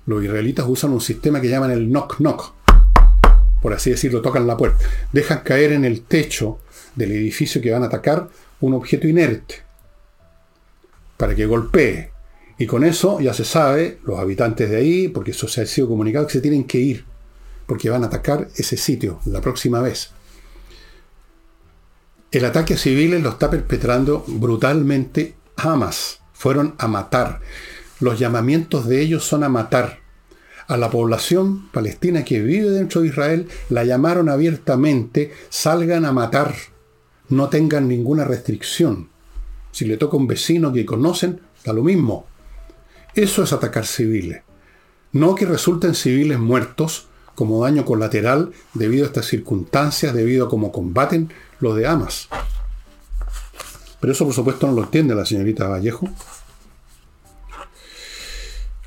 [0.07, 2.53] los israelitas usan un sistema que llaman el knock-knock.
[3.61, 4.83] Por así decirlo, tocan la puerta.
[5.13, 6.57] Dejan caer en el techo
[6.95, 8.27] del edificio que van a atacar
[8.59, 9.57] un objeto inerte
[11.15, 12.16] para que golpee.
[12.57, 15.87] Y con eso ya se sabe, los habitantes de ahí, porque eso se ha sido
[15.87, 17.05] comunicado, que se tienen que ir,
[17.65, 20.11] porque van a atacar ese sitio la próxima vez.
[22.31, 26.19] El ataque a civiles lo está perpetrando brutalmente Hamas.
[26.33, 27.39] Fueron a matar.
[27.99, 29.99] Los llamamientos de ellos son a matar.
[30.67, 36.53] A la población palestina que vive dentro de Israel la llamaron abiertamente, salgan a matar,
[37.29, 39.09] no tengan ninguna restricción.
[39.71, 42.25] Si le toca a un vecino que conocen, da lo mismo.
[43.17, 44.43] Eso es atacar civiles.
[45.11, 50.71] No que resulten civiles muertos como daño colateral debido a estas circunstancias, debido a cómo
[50.71, 52.29] combaten lo de Amas.
[53.99, 56.07] Pero eso por supuesto no lo entiende la señorita Vallejo.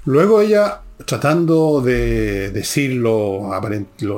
[0.04, 3.50] Luego ella, tratando de decir lo,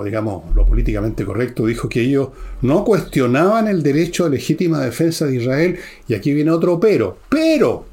[0.05, 2.29] digamos, lo políticamente correcto, dijo que ellos
[2.61, 5.79] no cuestionaban el derecho a legítima defensa de Israel.
[6.07, 7.17] Y aquí viene otro pero.
[7.31, 7.92] Pero,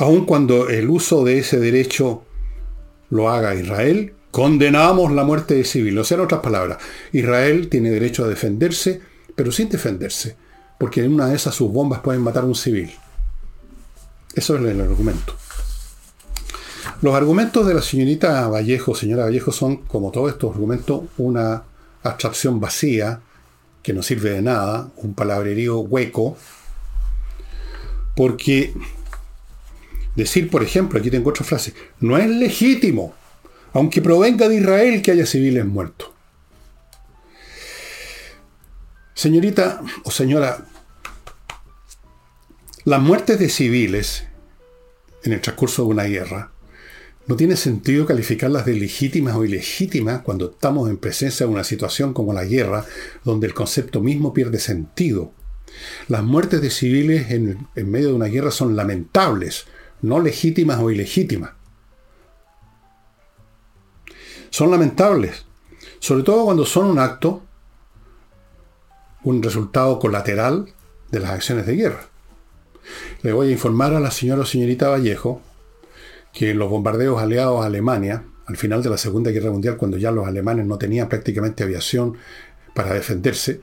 [0.00, 2.24] aun cuando el uso de ese derecho
[3.10, 5.98] lo haga Israel, Condenamos la muerte de civil.
[5.98, 6.78] O sea, en otras palabras,
[7.12, 9.00] Israel tiene derecho a defenderse,
[9.34, 10.36] pero sin defenderse,
[10.78, 12.92] porque en una de esas sus bombas pueden matar a un civil.
[14.34, 15.34] Eso es el argumento.
[17.02, 21.64] Los argumentos de la señorita Vallejo, señora Vallejo, son, como todos estos argumentos, una
[22.02, 23.20] abstracción vacía,
[23.82, 26.36] que no sirve de nada, un palabrerío hueco,
[28.14, 28.74] porque
[30.16, 33.14] decir, por ejemplo, aquí tengo otra frase, no es legítimo
[33.72, 36.10] aunque provenga de Israel que haya civiles muertos.
[39.14, 40.66] Señorita o señora,
[42.84, 44.24] las muertes de civiles
[45.22, 46.52] en el transcurso de una guerra
[47.26, 52.14] no tiene sentido calificarlas de legítimas o ilegítimas cuando estamos en presencia de una situación
[52.14, 52.86] como la guerra,
[53.22, 55.32] donde el concepto mismo pierde sentido.
[56.08, 59.66] Las muertes de civiles en, en medio de una guerra son lamentables,
[60.02, 61.52] no legítimas o ilegítimas
[64.50, 65.44] son lamentables,
[66.00, 67.42] sobre todo cuando son un acto,
[69.22, 70.66] un resultado colateral
[71.10, 72.08] de las acciones de guerra.
[73.22, 75.40] Le voy a informar a la señora o señorita Vallejo
[76.32, 80.10] que los bombardeos aliados a Alemania, al final de la Segunda Guerra Mundial, cuando ya
[80.10, 82.16] los alemanes no tenían prácticamente aviación
[82.74, 83.60] para defenderse,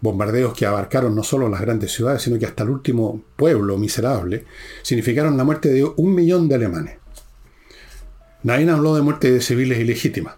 [0.00, 4.44] bombardeos que abarcaron no solo las grandes ciudades, sino que hasta el último pueblo miserable,
[4.82, 6.98] significaron la muerte de un millón de alemanes.
[8.42, 10.34] Nadie habló de muerte de civiles ilegítimas.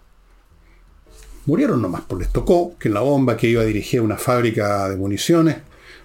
[1.46, 4.96] Murieron nomás, pues les tocó que la bomba que iba a dirigir una fábrica de
[4.96, 5.57] municiones,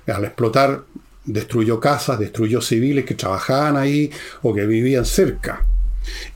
[0.08, 0.84] al explotar,
[1.26, 5.66] destruyó casas, destruyó civiles que trabajaban ahí o que vivían cerca.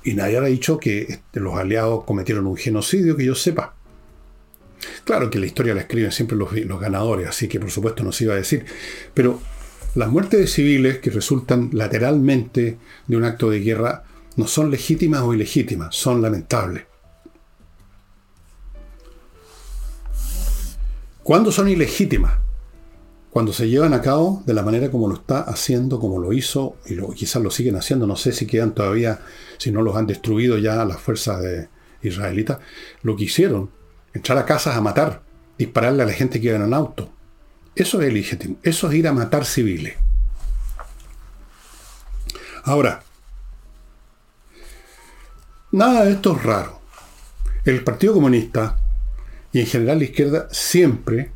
[0.04, 3.76] Y nadie ha dicho que los aliados cometieron un genocidio que yo sepa.
[5.04, 8.26] Claro que la historia la escriben siempre los, ganadores, así que por supuesto no se
[8.26, 8.66] iba a decir.
[9.14, 9.42] Pero
[9.96, 14.04] las muertes de civiles que resultan lateralmente de un acto de guerra
[14.38, 16.86] no son legítimas o ilegítimas, son lamentables.
[21.24, 22.34] ¿Cuándo son ilegítimas?
[23.30, 26.76] Cuando se llevan a cabo de la manera como lo está haciendo, como lo hizo,
[26.86, 29.20] y lo, quizás lo siguen haciendo, no sé si quedan todavía,
[29.58, 31.70] si no los han destruido ya las fuerzas de
[32.02, 32.60] israelitas,
[33.04, 33.70] lo que hicieron,
[34.14, 35.22] entrar a casas a matar,
[35.58, 37.12] dispararle a la gente que iba en un auto.
[37.76, 39.96] Eso es ilegítimo, eso es ir a matar civiles.
[42.64, 43.02] Ahora,
[45.74, 46.82] Nada de esto es raro.
[47.64, 48.78] El Partido Comunista
[49.54, 51.32] y en general la izquierda siempre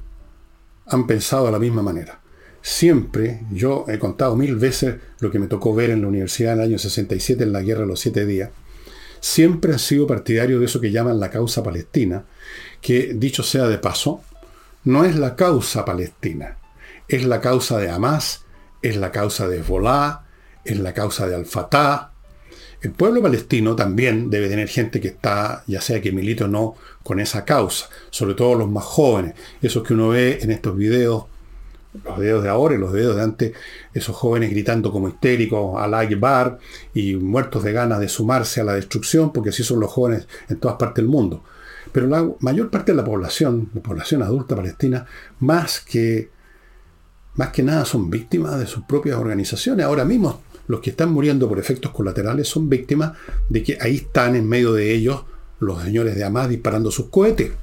[0.88, 2.20] han pensado de la misma manera.
[2.62, 6.60] Siempre, yo he contado mil veces lo que me tocó ver en la universidad en
[6.60, 8.50] el año 67 en la Guerra de los Siete Días,
[9.22, 12.26] siempre han sido partidarios de eso que llaman la causa palestina,
[12.86, 14.22] que dicho sea de paso,
[14.84, 16.60] no es la causa palestina,
[17.08, 18.46] es la causa de Hamas,
[18.84, 20.22] es la causa de Hezbollah,
[20.66, 22.12] en la causa de Al-Fatah.
[22.82, 26.76] El pueblo palestino también debe tener gente que está, ya sea que milite o no,
[27.02, 31.26] con esa causa, sobre todo los más jóvenes, esos que uno ve en estos videos,
[32.04, 33.54] los videos de ahora y los videos de antes,
[33.96, 36.60] esos jóvenes gritando como histéricos al Akbar
[36.94, 40.58] y muertos de ganas de sumarse a la destrucción, porque así son los jóvenes en
[40.58, 41.44] todas partes del mundo.
[41.96, 45.06] Pero la mayor parte de la población, la población adulta palestina,
[45.40, 46.30] más que,
[47.36, 49.86] más que nada son víctimas de sus propias organizaciones.
[49.86, 53.14] Ahora mismo los que están muriendo por efectos colaterales son víctimas
[53.48, 55.24] de que ahí están en medio de ellos
[55.60, 57.54] los señores de Hamas disparando sus cohetes.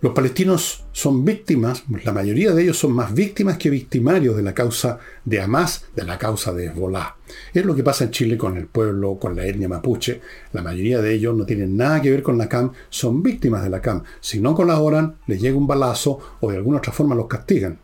[0.00, 4.54] Los palestinos son víctimas, la mayoría de ellos son más víctimas que victimarios de la
[4.54, 7.16] causa de Hamas, de la causa de Hezbollah.
[7.52, 10.20] Es lo que pasa en Chile con el pueblo, con la etnia mapuche.
[10.52, 13.70] La mayoría de ellos no tienen nada que ver con la CAM, son víctimas de
[13.70, 14.04] la CAM.
[14.20, 17.80] Si no colaboran, les llega un balazo o de alguna otra forma los castigan.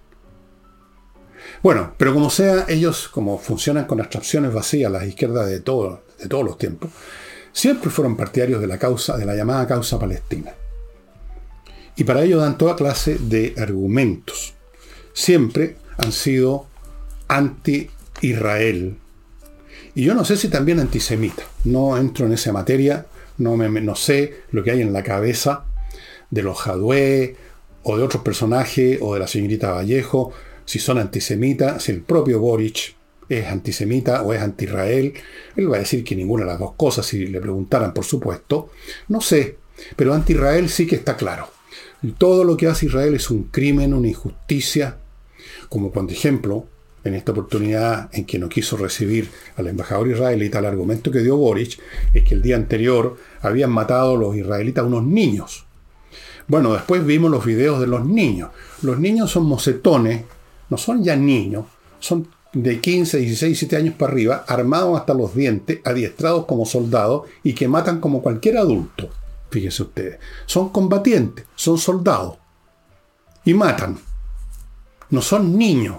[1.64, 6.28] Bueno, pero como sea, ellos, como funcionan con abstracciones vacías, las izquierdas de, todo, de
[6.28, 6.90] todos los tiempos,
[7.52, 10.52] siempre fueron partidarios de la causa, de la llamada causa palestina.
[11.96, 14.54] Y para ello dan toda clase de argumentos.
[15.12, 16.66] Siempre han sido
[17.28, 18.96] anti-Israel.
[19.94, 21.44] Y yo no sé si también antisemita.
[21.64, 23.06] No entro en esa materia,
[23.38, 25.64] no, me, no sé lo que hay en la cabeza
[26.30, 27.36] de los Jadwe
[27.84, 30.32] o de otros personajes o de la señorita Vallejo,
[30.64, 32.96] si son antisemitas, si el propio Boric
[33.28, 35.14] es antisemita o es anti-Israel.
[35.56, 38.70] Él va a decir que ninguna de las dos cosas, si le preguntaran, por supuesto.
[39.08, 39.58] No sé,
[39.96, 41.53] pero anti-Israel sí que está claro.
[42.12, 44.98] Todo lo que hace Israel es un crimen, una injusticia,
[45.68, 46.66] como por ejemplo,
[47.02, 51.36] en esta oportunidad en que no quiso recibir al embajador israelita, el argumento que dio
[51.36, 51.78] Boric
[52.12, 55.66] es que el día anterior habían matado los israelitas unos niños.
[56.46, 58.50] Bueno, después vimos los videos de los niños.
[58.82, 60.24] Los niños son mocetones,
[60.68, 61.66] no son ya niños,
[62.00, 67.28] son de 15, 16, 17 años para arriba, armados hasta los dientes, adiestrados como soldados
[67.42, 69.08] y que matan como cualquier adulto.
[69.54, 70.18] Fíjense ustedes.
[70.46, 72.38] Son combatientes, son soldados.
[73.44, 73.96] Y matan.
[75.10, 75.98] No son niños.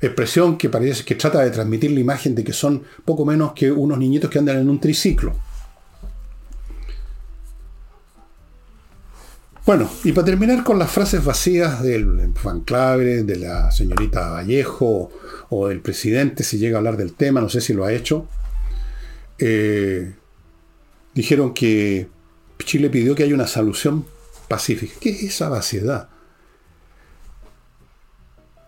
[0.00, 3.72] Expresión que parece que trata de transmitir la imagen de que son poco menos que
[3.72, 5.34] unos niñitos que andan en un triciclo.
[9.64, 15.10] Bueno, y para terminar con las frases vacías del Van Clave, de la señorita Vallejo
[15.50, 18.28] o del presidente, si llega a hablar del tema, no sé si lo ha hecho,
[19.36, 20.14] eh,
[21.16, 22.08] dijeron que
[22.66, 24.04] Chile pidió que haya una solución
[24.48, 24.94] pacífica.
[25.00, 26.08] ¿Qué es esa vaciedad?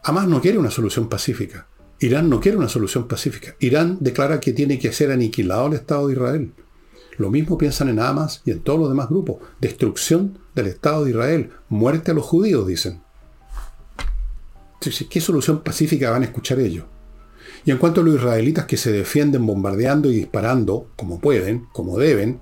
[0.04, 1.66] Hamas no quiere una solución pacífica.
[1.98, 3.56] Irán no quiere una solución pacífica.
[3.58, 6.52] Irán declara que tiene que ser aniquilado el Estado de Israel.
[7.18, 9.38] Lo mismo piensan en Hamas y en todos los demás grupos.
[9.61, 11.50] Destrucción del Estado de Israel.
[11.68, 13.02] Muerte a los judíos, dicen.
[15.11, 16.84] ¿Qué solución pacífica van a escuchar ellos?
[17.64, 21.98] Y en cuanto a los israelitas que se defienden bombardeando y disparando, como pueden, como
[21.98, 22.40] deben,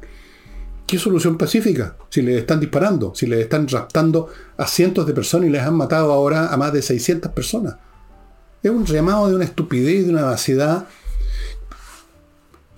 [0.87, 1.97] ¿Qué solución pacífica?
[2.11, 5.75] Si les están disparando, si les están raptando a cientos de personas y les han
[5.75, 7.77] matado ahora a más de 600 personas.
[8.63, 10.87] Es un llamado de una estupidez y de una vaciedad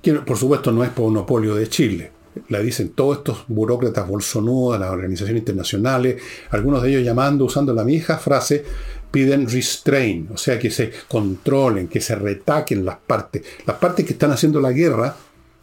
[0.00, 2.12] que por supuesto no es por monopolio de Chile.
[2.48, 7.84] La dicen todos estos burócratas bolsonudos las organizaciones internacionales, algunos de ellos llamando, usando la
[7.84, 8.64] vieja frase,
[9.10, 13.42] piden restrain, o sea, que se controlen, que se retaquen las partes.
[13.66, 15.14] Las partes que están haciendo la guerra,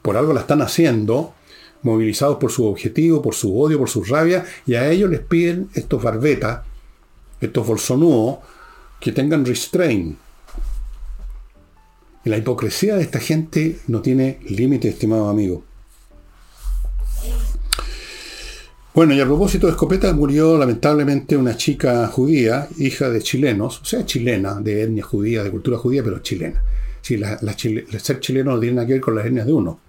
[0.01, 1.33] por algo la están haciendo,
[1.85, 5.69] movilizados por su objetivo, por su odio, por su rabia, y a ellos les piden
[5.75, 6.61] estos barbetas,
[7.39, 8.39] estos bolsonudos,
[8.99, 10.17] que tengan restraint.
[12.23, 15.63] La hipocresía de esta gente no tiene límite, estimado amigo.
[18.95, 23.85] Bueno, y a propósito de escopeta, murió lamentablemente una chica judía, hija de chilenos, o
[23.85, 26.63] sea, chilena, de etnia judía, de cultura judía, pero chilena.
[27.01, 27.37] Sí, la,
[27.99, 29.79] ser chileno no tiene nada que ver con las etnias de uno,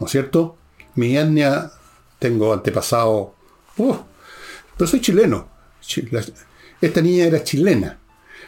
[0.00, 0.56] ¿no es cierto?
[0.96, 1.70] Mi etnia,
[2.18, 3.34] tengo antepasado,
[3.78, 3.96] uh,
[4.76, 5.48] pero soy chileno.
[6.80, 7.98] Esta niña era chilena.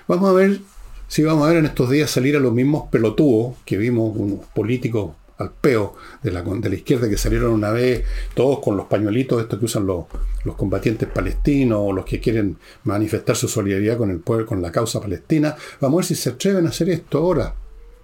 [0.08, 0.60] Vamos a ver
[1.08, 4.44] si vamos a ver en estos días salir a los mismos pelotudos que vimos, unos
[4.46, 8.04] políticos al peo de la, de la izquierda que salieron una vez,
[8.34, 10.06] todos con los pañuelitos estos que usan los,
[10.44, 14.72] los combatientes palestinos o los que quieren manifestar su solidaridad con el pueblo, con la
[14.72, 15.54] causa palestina.
[15.80, 17.54] Vamos a ver si se atreven a hacer esto ahora,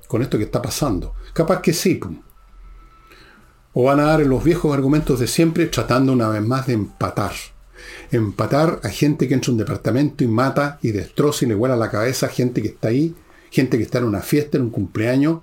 [0.07, 1.15] con esto que está pasando.
[1.33, 2.21] Capaz que sí, pum.
[3.75, 7.33] O van a dar los viejos argumentos de siempre tratando una vez más de empatar.
[8.11, 11.77] Empatar a gente que entra a un departamento y mata y destroza y le vuela
[11.77, 13.15] la cabeza a gente que está ahí,
[13.51, 15.41] gente que está en una fiesta, en un cumpleaños.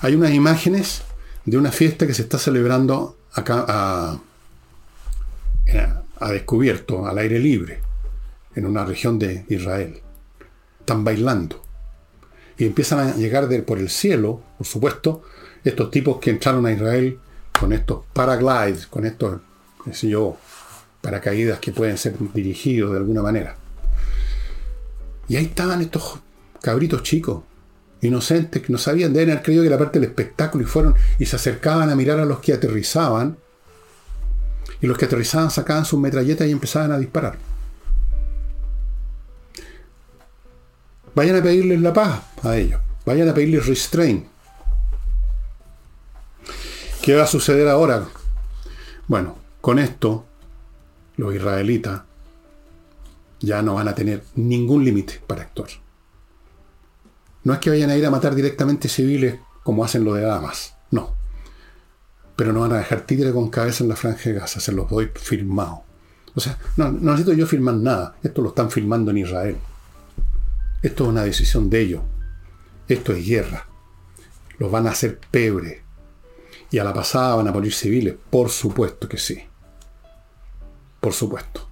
[0.00, 1.02] Hay unas imágenes
[1.44, 4.20] de una fiesta que se está celebrando acá a,
[6.30, 7.80] descubierto, al aire libre,
[8.54, 10.00] en una región de Israel.
[10.80, 11.62] Están bailando.
[12.56, 15.22] Y empiezan a llegar por el cielo, por supuesto,
[15.64, 17.18] estos tipos que entraron a Israel
[17.58, 19.40] con estos paraglides, con estos,
[19.84, 20.36] qué sé yo,
[21.00, 23.56] paracaídas que pueden ser dirigidos de alguna manera.
[25.28, 26.18] Y ahí estaban estos
[26.60, 27.42] cabritos chicos,
[28.02, 31.26] inocentes, que no sabían, de haber creído que era parte del espectáculo y fueron y
[31.26, 33.38] se acercaban a mirar a los que aterrizaban.
[34.80, 37.38] Y los que aterrizaban sacaban sus metralletas y empezaban a disparar.
[41.14, 42.80] Vayan a pedirles la paz a ellos.
[43.06, 44.33] Vayan a pedirles restraint.
[47.04, 48.06] ¿Qué va a suceder ahora?
[49.08, 50.24] Bueno, con esto,
[51.18, 52.00] los israelitas
[53.40, 55.68] ya no van a tener ningún límite para actuar.
[57.42, 60.76] No es que vayan a ir a matar directamente civiles como hacen lo de Damas,
[60.90, 61.14] no.
[62.36, 64.88] Pero no van a dejar tigre con cabeza en la franja de Gaza, se los
[64.88, 65.82] doy firmado.
[66.34, 69.58] O sea, no, no necesito yo firmar nada, esto lo están firmando en Israel.
[70.80, 72.02] Esto es una decisión de ellos.
[72.88, 73.68] Esto es guerra.
[74.56, 75.83] Los van a hacer pebre.
[76.74, 78.16] Y a la pasada van a morir civiles.
[78.30, 79.40] Por supuesto que sí.
[80.98, 81.68] Por supuesto.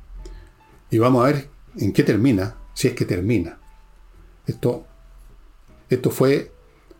[0.93, 3.59] Y vamos a ver en qué termina, si es que termina.
[4.47, 4.87] Esto,
[5.91, 6.53] esto fue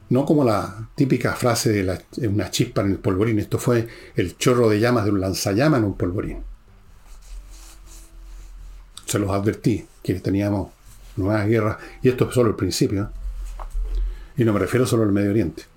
[0.09, 3.87] no como la típica frase de una chispa en el polvorín, esto fue
[4.17, 6.43] el chorro de llamas de un lanzallamas en un polvorín.
[9.07, 10.73] Se los advertí que teníamos
[11.15, 13.13] nuevas guerras, y esto es solo el principio,
[14.37, 15.72] y no me refiero solo al Medio Oriente.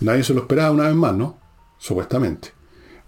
[0.00, 1.38] Nadie se lo esperaba una vez más, ¿no?
[1.78, 2.52] Supuestamente.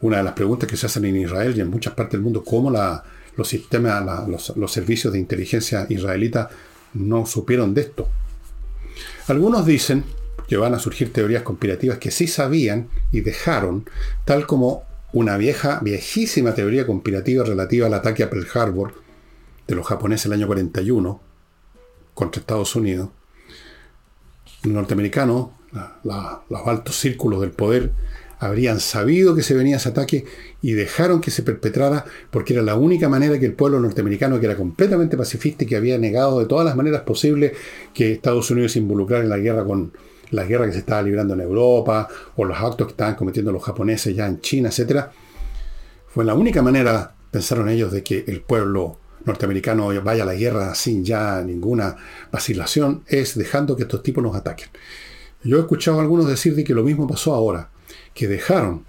[0.01, 2.43] Una de las preguntas que se hacen en Israel y en muchas partes del mundo,
[2.43, 6.49] ¿cómo los sistemas, los, los servicios de inteligencia israelita
[6.95, 8.09] no supieron de esto?
[9.29, 10.05] Algunos dicen
[10.49, 13.89] que van a surgir teorías conspirativas que sí sabían y dejaron,
[14.25, 18.95] tal como una vieja, viejísima teoría conspirativa relativa al ataque a Pearl Harbor
[19.67, 21.21] de los japoneses el año 41
[22.15, 23.11] contra Estados Unidos,
[24.65, 25.51] los norteamericanos,
[26.03, 27.93] los altos círculos del poder,
[28.41, 30.25] habrían sabido que se venía ese ataque
[30.63, 34.47] y dejaron que se perpetrara porque era la única manera que el pueblo norteamericano, que
[34.47, 37.53] era completamente pacifista y que había negado de todas las maneras posibles
[37.93, 39.93] que Estados Unidos se involucrara en la guerra con
[40.31, 43.63] la guerra que se estaba librando en Europa o los actos que estaban cometiendo los
[43.63, 45.07] japoneses ya en China, etc.
[46.09, 50.75] Fue la única manera, pensaron ellos, de que el pueblo norteamericano vaya a la guerra
[50.75, 51.97] sin ya ninguna
[52.33, 54.69] vacilación, es dejando que estos tipos nos ataquen.
[55.43, 57.71] Yo he escuchado a algunos decir de que lo mismo pasó ahora,
[58.15, 58.85] que dejaron,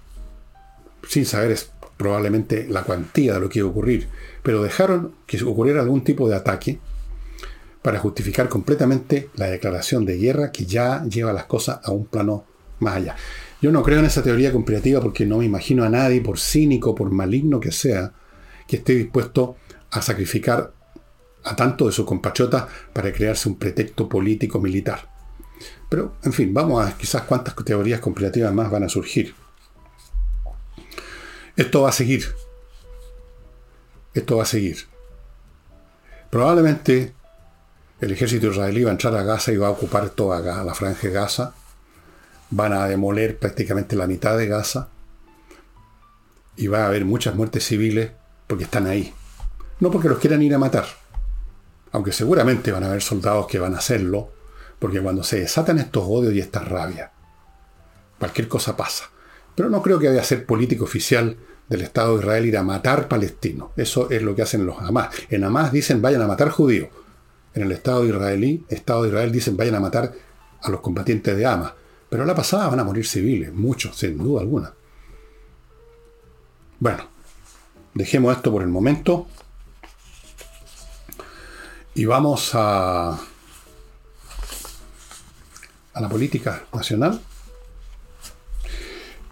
[1.08, 1.56] sin saber
[1.96, 4.08] probablemente la cuantía de lo que iba a ocurrir,
[4.42, 6.78] pero dejaron que ocurriera algún tipo de ataque
[7.80, 12.44] para justificar completamente la declaración de guerra que ya lleva las cosas a un plano
[12.80, 13.16] más allá.
[13.60, 16.94] Yo no creo en esa teoría conspirativa porque no me imagino a nadie, por cínico,
[16.94, 18.12] por maligno que sea,
[18.66, 19.56] que esté dispuesto
[19.90, 20.72] a sacrificar
[21.44, 25.11] a tanto de sus compatriotas para crearse un pretexto político militar.
[25.92, 29.34] Pero, en fin, vamos a quizás cuántas teorías conspirativas más van a surgir.
[31.54, 32.34] Esto va a seguir.
[34.14, 34.88] Esto va a seguir.
[36.30, 37.12] Probablemente
[38.00, 41.08] el ejército israelí va a entrar a Gaza y va a ocupar toda la franja
[41.08, 41.52] de Gaza.
[42.48, 44.88] Van a demoler prácticamente la mitad de Gaza.
[46.56, 48.12] Y va a haber muchas muertes civiles
[48.46, 49.12] porque están ahí.
[49.78, 50.86] No porque los quieran ir a matar,
[51.90, 54.32] aunque seguramente van a haber soldados que van a hacerlo,
[54.82, 57.12] porque cuando se desatan estos odios y esta rabia,
[58.18, 59.10] cualquier cosa pasa.
[59.54, 61.36] Pero no creo que vaya a ser político oficial
[61.68, 63.70] del Estado de Israel ir a matar palestinos.
[63.76, 65.14] Eso es lo que hacen los Hamas.
[65.30, 66.88] En Hamas dicen vayan a matar judíos.
[67.54, 70.14] En el Estado israelí, Estado de Israel dicen vayan a matar
[70.60, 71.74] a los combatientes de Hamas.
[72.10, 74.74] Pero a la pasada van a morir civiles, muchos, sin duda alguna.
[76.80, 77.04] Bueno,
[77.94, 79.28] dejemos esto por el momento.
[81.94, 83.16] Y vamos a,
[85.94, 87.20] a la política nacional.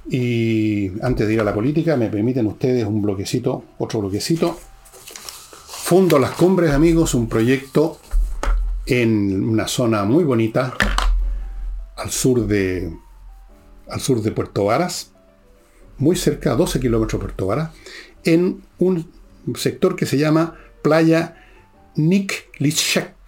[0.09, 4.59] Y antes de ir a la política, me permiten ustedes un bloquecito, otro bloquecito.
[5.67, 7.99] Fundo Las Cumbres, amigos, un proyecto
[8.87, 10.75] en una zona muy bonita,
[11.97, 12.93] al sur de,
[13.89, 15.13] al sur de Puerto Varas,
[15.99, 17.71] muy cerca, a 12 kilómetros de Puerto Varas,
[18.25, 19.11] en un
[19.55, 21.37] sector que se llama Playa
[21.97, 23.20] Niklichek.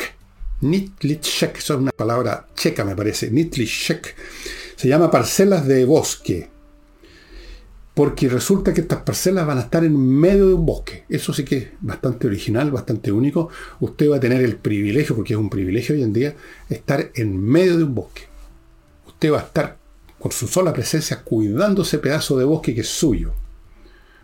[0.62, 3.30] Niklichek, eso es una palabra checa, me parece.
[3.30, 4.14] Niklichek.
[4.76, 6.50] Se llama parcelas de bosque.
[7.94, 11.04] Porque resulta que estas parcelas van a estar en medio de un bosque.
[11.08, 13.50] Eso sí que es bastante original, bastante único.
[13.80, 16.34] Usted va a tener el privilegio, porque es un privilegio hoy en día,
[16.70, 18.22] estar en medio de un bosque.
[19.06, 19.76] Usted va a estar
[20.18, 23.34] con su sola presencia cuidando ese pedazo de bosque que es suyo.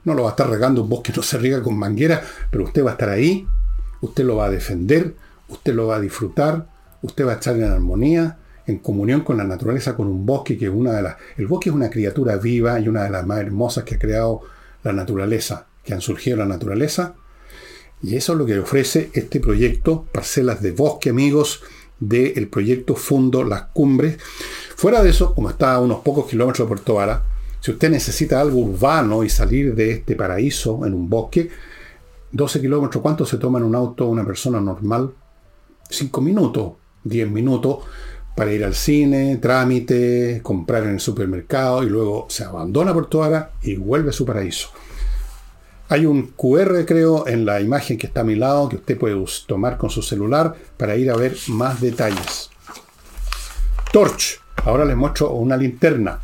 [0.05, 2.85] No lo va a estar regando un bosque, no se riega con manguera, pero usted
[2.85, 3.47] va a estar ahí
[4.01, 5.15] usted lo va a defender,
[5.49, 6.67] usted lo va a disfrutar,
[7.03, 10.67] usted va a estar en armonía, en comunión con la naturaleza, con un bosque que
[10.67, 11.17] es una de las...
[11.37, 14.43] El bosque es una criatura viva y una de las más hermosas que ha creado
[14.83, 17.15] la naturaleza, que han surgido la naturaleza.
[18.03, 21.63] Y eso es lo que ofrece este proyecto, Parcelas de Bosque, amigos,
[21.99, 24.19] del proyecto Fundo Las Cumbres.
[24.77, 27.23] Fuera de eso, como está a unos pocos kilómetros de Puerto Vara,
[27.61, 31.51] si usted necesita algo urbano y salir de este paraíso en un bosque,
[32.31, 35.11] 12 kilómetros, ¿cuánto se toma en un auto una persona normal?
[35.91, 36.73] 5 minutos,
[37.05, 37.79] 10 minutos
[38.37, 43.53] para ir al cine, trámite, comprar en el supermercado y luego se abandona Puerto Vara
[43.63, 44.71] y vuelve a su paraíso.
[45.89, 49.17] Hay un QR, creo, en la imagen que está a mi lado que usted puede
[49.47, 52.51] tomar con su celular para ir a ver más detalles.
[53.93, 54.41] Torch.
[54.65, 56.21] Ahora les muestro una linterna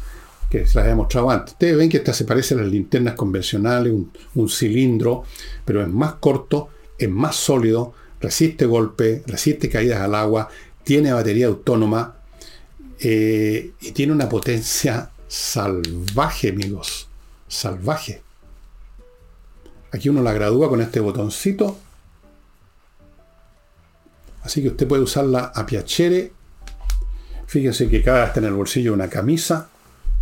[0.50, 1.54] que se las he mostrado antes.
[1.54, 3.92] Ustedes ven que esta se parece a las linternas convencionales,
[4.34, 5.24] un, cilindro,
[5.64, 7.94] pero es más corto, es más sólido,
[8.24, 10.48] resiste golpe, resiste caídas al agua,
[10.82, 12.16] tiene batería autónoma
[12.98, 17.08] eh, y tiene una potencia salvaje, amigos.
[17.48, 18.22] Salvaje.
[19.92, 21.78] Aquí uno la gradúa con este botoncito.
[24.42, 26.32] Así que usted puede usarla a piacere.
[27.46, 29.68] Fíjense que cada está en el bolsillo una camisa.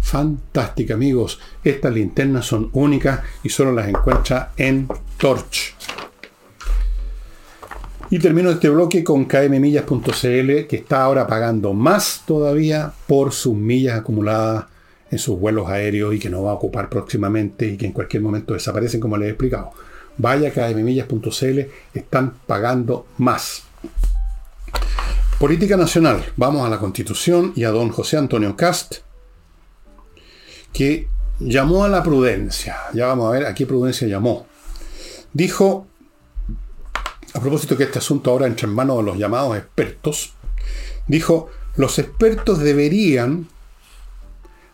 [0.01, 1.39] Fantástica, amigos.
[1.63, 5.75] Estas linternas son únicas y solo las encuentra en Torch.
[8.13, 13.99] Y termino este bloque con kmmillas.cl, que está ahora pagando más todavía por sus millas
[13.99, 14.67] acumuladas
[15.11, 18.23] en sus vuelos aéreos y que no va a ocupar próximamente y que en cualquier
[18.23, 19.71] momento desaparecen, como les he explicado.
[20.19, 21.61] Vaya kmmillas.cl,
[21.95, 23.63] están pagando más.
[25.41, 26.23] Política nacional.
[26.37, 28.97] Vamos a la Constitución y a don José Antonio Cast,
[30.75, 31.09] que
[31.41, 32.77] llamó a la prudencia.
[32.93, 34.47] Ya vamos a ver a qué prudencia llamó.
[35.33, 35.87] Dijo,
[37.35, 40.35] a propósito que este asunto ahora entra en manos de los llamados expertos,
[41.07, 43.49] dijo, los expertos deberían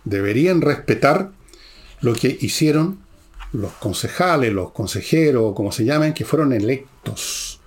[0.05, 1.31] deberían respetar
[2.01, 2.99] lo que hicieron
[3.53, 7.61] los concejales, los consejeros, como se llamen, que fueron electos,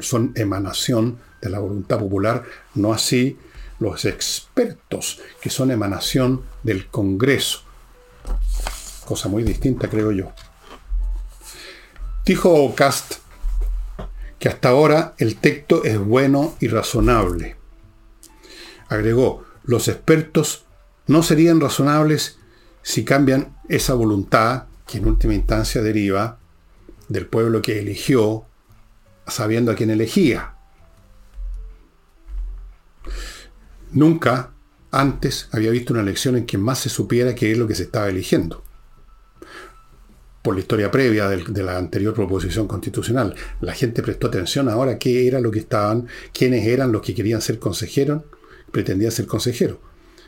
[0.00, 3.36] son, emanación de la voluntad popular, no así
[3.80, 7.62] los expertos, que son emanación del Congreso.
[9.04, 10.32] Cosa muy distinta, creo yo.
[12.24, 13.16] Dijo Cast
[14.44, 17.56] que hasta ahora el texto es bueno y razonable.
[18.90, 20.66] Agregó, los expertos
[21.06, 22.36] no serían razonables
[22.82, 26.40] si cambian esa voluntad que en última instancia deriva
[27.08, 28.44] del pueblo que eligió,
[29.26, 30.56] sabiendo a quién elegía.
[33.92, 34.52] Nunca
[34.90, 37.84] antes había visto una elección en que más se supiera qué es lo que se
[37.84, 38.62] estaba eligiendo.
[40.44, 45.26] Por la historia previa de la anterior proposición constitucional, la gente prestó atención ahora qué
[45.26, 48.24] era lo que estaban, quiénes eran los que querían ser consejeros,
[48.70, 49.78] pretendían ser consejeros.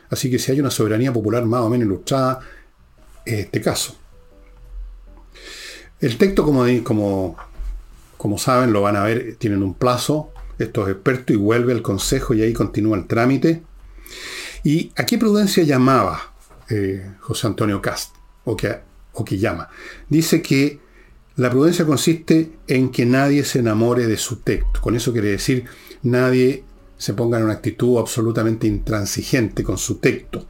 [0.09, 2.41] Así que si hay una soberanía popular más o menos ilustrada,
[3.27, 3.95] es este caso.
[6.01, 7.37] El texto, como,
[8.39, 12.41] saben, lo van a ver, tienen un plazo, estos expertos, y vuelve al Consejo y
[12.41, 13.64] ahí continúa el trámite.
[14.64, 16.33] ¿Y a qué prudencia llamaba
[16.71, 18.14] eh, José Antonio Cast?
[19.17, 19.69] O que llama.
[20.09, 20.79] Dice que
[21.37, 24.81] la prudencia consiste en que nadie se enamore de su texto.
[24.81, 25.64] Con eso quiere decir,
[26.03, 26.64] nadie
[26.97, 30.47] se ponga en una actitud absolutamente intransigente con su texto.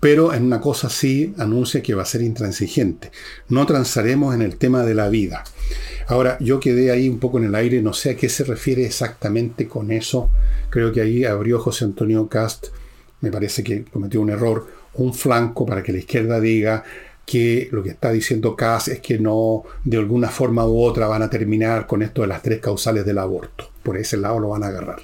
[0.00, 3.10] Pero en una cosa sí anuncia que va a ser intransigente.
[3.48, 5.44] No transaremos en el tema de la vida.
[6.06, 8.84] Ahora, yo quedé ahí un poco en el aire, no sé a qué se refiere
[8.86, 10.30] exactamente con eso.
[10.70, 12.68] Creo que ahí abrió José Antonio Cast,
[13.20, 16.84] me parece que cometió un error, un flanco para que la izquierda diga
[17.26, 21.22] que lo que está diciendo Cast es que no, de alguna forma u otra, van
[21.22, 23.68] a terminar con esto de las tres causales del aborto.
[23.82, 25.02] Por ese lado lo van a agarrar.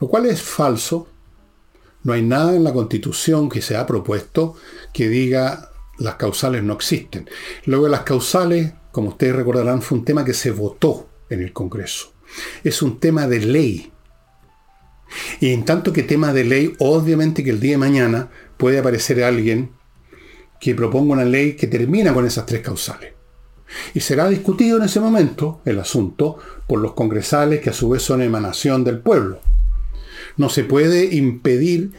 [0.00, 1.08] Lo cual es falso.
[2.02, 4.56] No hay nada en la constitución que se ha propuesto
[4.92, 7.30] que diga las causales no existen.
[7.66, 12.12] Luego las causales, como ustedes recordarán, fue un tema que se votó en el Congreso.
[12.64, 13.92] Es un tema de ley.
[15.40, 19.22] Y en tanto que tema de ley, obviamente que el día de mañana puede aparecer
[19.22, 19.70] alguien
[20.64, 23.12] que proponga una ley que termina con esas tres causales.
[23.92, 28.00] Y será discutido en ese momento el asunto por los congresales que a su vez
[28.00, 29.40] son emanación del pueblo.
[30.38, 31.90] No se puede impedir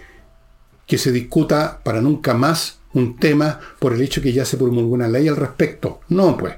[0.88, 4.96] que se discuta para nunca más un tema por el hecho que ya se promulgó
[4.96, 6.00] una ley al respecto.
[6.10, 6.56] No, pues.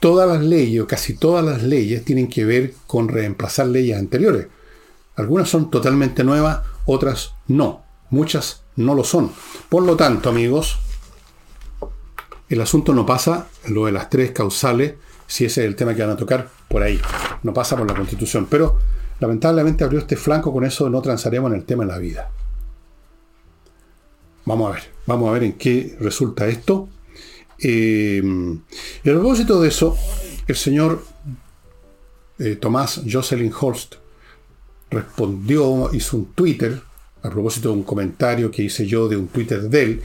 [0.00, 4.46] Todas las leyes, o casi todas las leyes, tienen que ver con reemplazar leyes anteriores.
[5.14, 7.84] Algunas son totalmente nuevas, otras no.
[8.08, 9.30] Muchas no lo son.
[9.68, 10.78] Por lo tanto, amigos,
[12.48, 14.94] el asunto no pasa, lo de las tres causales,
[15.26, 16.98] si ese es el tema que van a tocar, por ahí.
[17.42, 18.46] No pasa por la Constitución.
[18.50, 18.78] Pero
[19.20, 22.30] lamentablemente abrió este flanco, con eso no transaremos en el tema de la vida.
[24.46, 26.88] Vamos a ver, vamos a ver en qué resulta esto.
[27.58, 28.22] Eh,
[29.04, 29.96] y a propósito de eso,
[30.46, 31.04] el señor
[32.38, 33.96] eh, Tomás Jocelyn Holst
[34.90, 36.80] respondió, hizo un Twitter,
[37.22, 40.02] a propósito de un comentario que hice yo de un Twitter de él,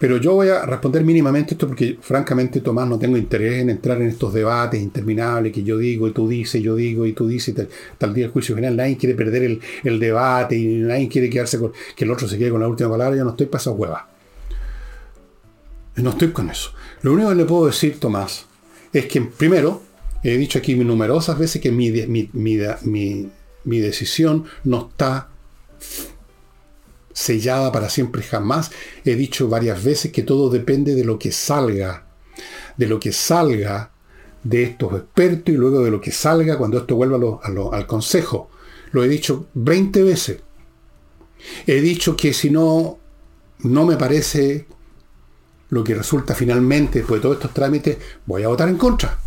[0.00, 4.00] pero yo voy a responder mínimamente esto porque, francamente, Tomás, no tengo interés en entrar
[4.00, 7.54] en estos debates interminables que yo digo y tú dices, yo digo y tú dices,
[7.54, 8.74] tal, tal día del juicio final.
[8.76, 12.48] Nadie quiere perder el, debate y nadie quiere quedarse con que el otro se quede
[12.48, 13.14] con la última palabra.
[13.14, 14.08] Yo no estoy esa hueva.
[15.96, 16.70] No estoy con eso.
[17.02, 18.46] Lo único que le puedo decir, Tomás,
[18.94, 19.82] es que, primero,
[20.22, 23.30] he dicho aquí numerosas veces que mi, mi,
[23.64, 25.28] mi decisión no está
[27.12, 28.70] sellada para siempre jamás.
[29.04, 32.06] He dicho varias veces que todo depende de lo que salga,
[32.76, 33.92] de lo que salga
[34.42, 37.40] de estos expertos y luego de lo que salga cuando esto vuelva
[37.72, 38.50] al consejo.
[38.92, 40.40] Lo he dicho 20 veces.
[41.66, 42.98] He dicho que si no,
[43.60, 44.66] no me parece
[45.70, 49.18] lo que resulta finalmente después de todos estos trámites, voy a votar en contra.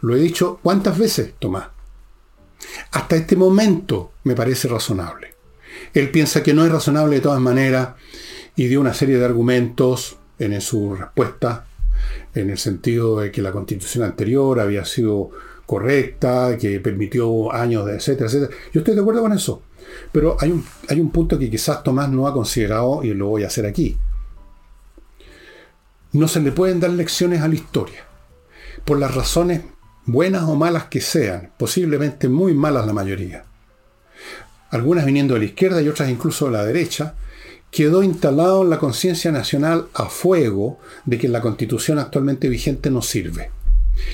[0.00, 1.68] Lo he dicho cuántas veces, Tomás.
[2.92, 5.37] Hasta este momento me parece razonable.
[5.98, 7.88] Él piensa que no es razonable de todas maneras
[8.54, 11.66] y dio una serie de argumentos en su respuesta,
[12.36, 15.30] en el sentido de que la constitución anterior había sido
[15.66, 18.56] correcta, que permitió años de etcétera, etcétera.
[18.72, 19.62] Yo estoy de acuerdo con eso.
[20.12, 23.42] Pero hay un, hay un punto que quizás Tomás no ha considerado y lo voy
[23.42, 23.98] a hacer aquí.
[26.12, 28.04] No se le pueden dar lecciones a la historia.
[28.84, 29.62] Por las razones
[30.06, 33.47] buenas o malas que sean, posiblemente muy malas la mayoría
[34.70, 37.14] algunas viniendo de la izquierda y otras incluso de la derecha,
[37.70, 43.02] quedó instalado en la conciencia nacional a fuego de que la constitución actualmente vigente no
[43.02, 43.50] sirve,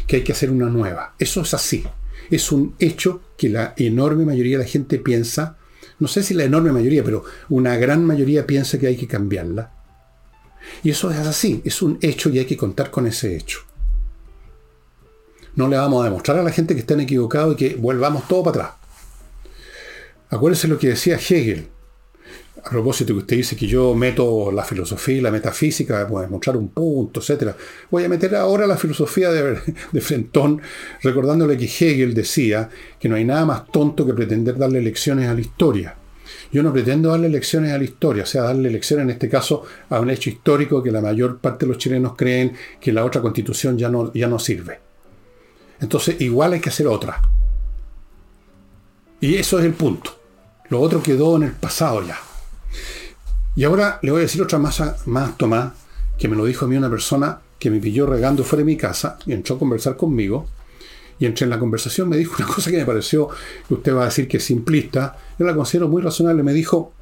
[0.06, 1.14] que hay que hacer una nueva.
[1.18, 1.84] Eso es así.
[2.30, 5.56] Es un hecho que la enorme mayoría de la gente piensa,
[5.98, 9.72] no sé si la enorme mayoría, pero una gran mayoría piensa que hay que cambiarla.
[10.82, 13.60] Y eso es así, es un hecho y hay que contar con ese hecho.
[15.56, 18.42] No le vamos a demostrar a la gente que están equivocados y que volvamos todo
[18.42, 18.83] para atrás.
[20.30, 21.68] Acuérdese lo que decía Hegel.
[22.64, 26.56] A propósito que usted dice que yo meto la filosofía y la metafísica para demostrar
[26.56, 27.54] un punto, etc.
[27.90, 29.58] Voy a meter ahora la filosofía de,
[29.92, 30.62] de Frentón,
[31.02, 35.34] recordándole que Hegel decía que no hay nada más tonto que pretender darle lecciones a
[35.34, 35.96] la historia.
[36.52, 39.64] Yo no pretendo darle lecciones a la historia, o sea, darle lecciones en este caso
[39.90, 43.20] a un hecho histórico que la mayor parte de los chilenos creen que la otra
[43.20, 44.80] constitución ya no, ya no sirve.
[45.80, 47.20] Entonces, igual hay que hacer otra.
[49.24, 50.14] Y eso es el punto.
[50.68, 52.20] Lo otro quedó en el pasado ya.
[53.56, 55.72] Y ahora le voy a decir otra más, más Tomás,
[56.18, 58.76] que me lo dijo a mí una persona que me pilló regando fuera de mi
[58.76, 60.46] casa y entró a conversar conmigo.
[61.18, 63.30] Y entre en la conversación me dijo una cosa que me pareció,
[63.66, 66.42] que usted va a decir que es simplista, yo la considero muy razonable.
[66.42, 66.92] Me dijo,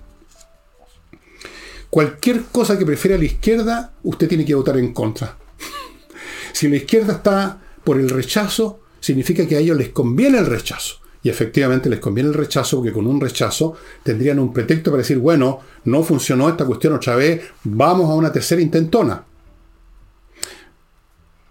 [1.90, 5.36] cualquier cosa que prefiera la izquierda, usted tiene que votar en contra.
[6.52, 11.01] si la izquierda está por el rechazo, significa que a ellos les conviene el rechazo.
[11.22, 15.18] Y efectivamente les conviene el rechazo porque con un rechazo tendrían un pretexto para decir,
[15.18, 19.24] bueno, no funcionó esta cuestión otra vez, vamos a una tercera intentona.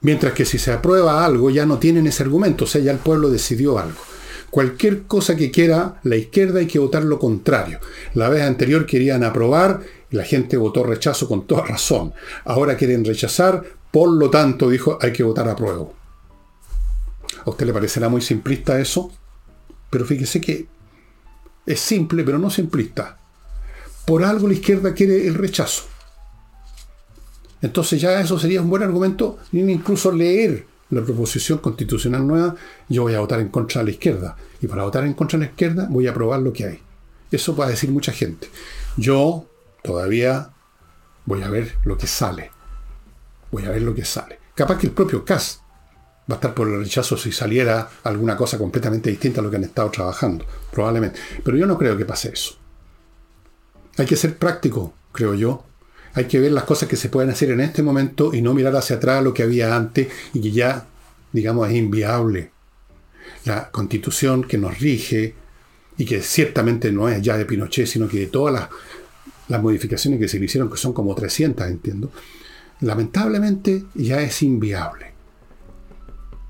[0.01, 2.97] Mientras que si se aprueba algo ya no tienen ese argumento, o sea, ya el
[2.97, 3.99] pueblo decidió algo.
[4.49, 7.79] Cualquier cosa que quiera la izquierda hay que votar lo contrario.
[8.15, 12.13] La vez anterior querían aprobar y la gente votó rechazo con toda razón.
[12.43, 15.85] Ahora quieren rechazar, por lo tanto, dijo, hay que votar a prueba.
[17.45, 19.11] ¿A usted le parecerá muy simplista eso?
[19.91, 20.65] Pero fíjese que
[21.67, 23.19] es simple, pero no simplista.
[24.05, 25.83] Por algo la izquierda quiere el rechazo.
[27.61, 32.55] Entonces ya eso sería un buen argumento, incluso leer la proposición constitucional nueva,
[32.89, 34.35] yo voy a votar en contra de la izquierda.
[34.61, 36.79] Y para votar en contra de la izquierda voy a aprobar lo que hay.
[37.31, 38.49] Eso va a decir mucha gente.
[38.97, 39.45] Yo
[39.83, 40.49] todavía
[41.25, 42.51] voy a ver lo que sale.
[43.51, 44.39] Voy a ver lo que sale.
[44.53, 45.61] Capaz que el propio CAS
[46.29, 49.57] va a estar por el rechazo si saliera alguna cosa completamente distinta a lo que
[49.57, 51.19] han estado trabajando, probablemente.
[51.43, 52.55] Pero yo no creo que pase eso.
[53.97, 55.63] Hay que ser práctico, creo yo.
[56.13, 58.75] Hay que ver las cosas que se pueden hacer en este momento y no mirar
[58.75, 60.85] hacia atrás lo que había antes y que ya,
[61.31, 62.51] digamos, es inviable.
[63.45, 65.35] La constitución que nos rige
[65.97, 68.69] y que ciertamente no es ya de Pinochet, sino que de todas las,
[69.47, 72.11] las modificaciones que se le hicieron, que son como 300, entiendo,
[72.81, 75.10] lamentablemente ya es inviable.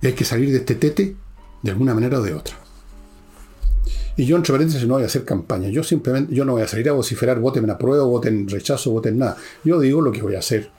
[0.02, 1.16] Hay que salir de este tete
[1.62, 2.58] de alguna manera o de otra.
[4.18, 5.70] Y yo, entre paréntesis, no voy a hacer campaña.
[5.70, 9.18] Yo simplemente, yo no voy a salir a vociferar, voten a prueba, voten rechazo, voten
[9.20, 9.38] nada.
[9.64, 10.70] Yo digo lo que voy a hacer.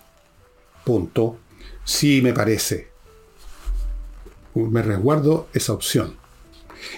[0.85, 1.39] Punto.
[1.85, 2.89] Si me parece.
[4.55, 6.16] Me resguardo esa opción.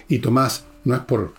[0.09, 1.35] Y Tomás, no es por...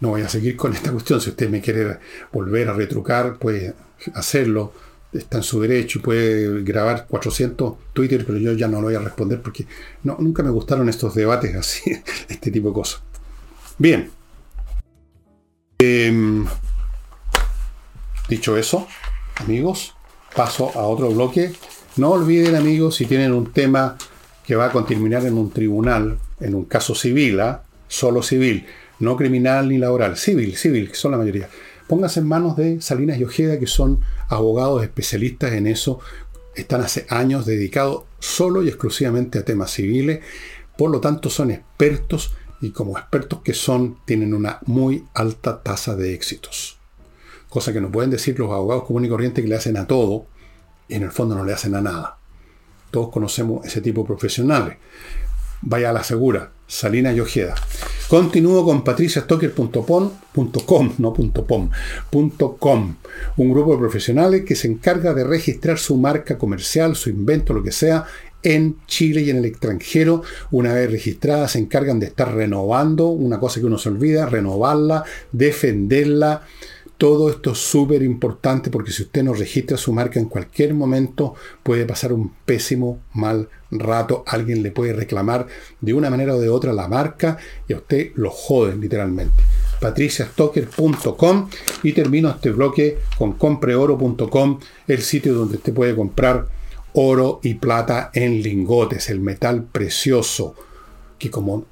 [0.00, 1.20] No voy a seguir con esta cuestión.
[1.20, 1.98] Si usted me quiere
[2.32, 3.74] volver a retrucar, puede
[4.14, 4.72] hacerlo.
[5.12, 8.94] Está en su derecho y puede grabar 400 Twitter, pero yo ya no lo voy
[8.94, 9.66] a responder porque
[10.04, 11.92] no, nunca me gustaron estos debates así,
[12.28, 13.02] este tipo de cosas.
[13.78, 14.10] Bien.
[15.78, 16.46] Em,
[18.28, 18.86] dicho eso,
[19.36, 19.94] amigos,
[20.34, 21.52] paso a otro bloque.
[21.96, 23.98] No olviden, amigos, si tienen un tema
[24.46, 27.62] que va a terminar en un tribunal, en un caso civil, ¿ah?
[27.88, 28.66] solo civil,
[28.98, 31.48] no criminal ni laboral, civil, civil, que son la mayoría.
[31.92, 36.00] Pónganse en manos de Salinas y Ojeda, que son abogados especialistas en eso,
[36.54, 40.20] están hace años dedicados solo y exclusivamente a temas civiles,
[40.78, 42.32] por lo tanto son expertos
[42.62, 46.78] y como expertos que son, tienen una muy alta tasa de éxitos.
[47.50, 50.24] Cosa que no pueden decir los abogados comunes y corrientes que le hacen a todo
[50.88, 52.16] y en el fondo no le hacen a nada.
[52.90, 54.78] Todos conocemos ese tipo de profesionales.
[55.60, 57.54] Vaya a la segura, Salina y Ojeda.
[58.08, 60.10] Continúo con patriciastocker.com,
[60.98, 61.70] no .pom,
[62.58, 62.96] .com,
[63.36, 67.62] un grupo de profesionales que se encarga de registrar su marca comercial, su invento, lo
[67.62, 68.06] que sea,
[68.42, 70.22] en Chile y en el extranjero.
[70.50, 75.04] Una vez registrada, se encargan de estar renovando, una cosa que uno se olvida, renovarla,
[75.30, 76.42] defenderla,
[76.98, 81.34] todo esto es súper importante porque si usted no registra su marca en cualquier momento
[81.62, 84.22] puede pasar un pésimo mal rato.
[84.26, 85.46] Alguien le puede reclamar
[85.80, 89.42] de una manera o de otra la marca y a usted lo joden literalmente.
[89.80, 91.48] patriciastocker.com
[91.82, 96.46] y termino este bloque con compreoro.com, el sitio donde usted puede comprar
[96.92, 100.54] oro y plata en lingotes, el metal precioso,
[101.18, 101.66] que como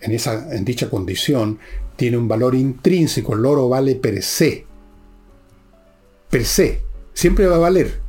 [0.00, 1.58] en, esa, en dicha condición
[1.98, 4.68] tiene un valor intrínseco, el oro vale per se
[6.30, 6.82] per se.
[7.14, 8.00] Siempre va a valer.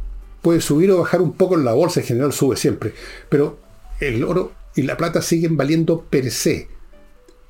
[0.41, 2.93] Puede subir o bajar un poco en la bolsa, en general sube siempre.
[3.29, 3.59] Pero
[3.99, 6.67] el oro y la plata siguen valiendo per se.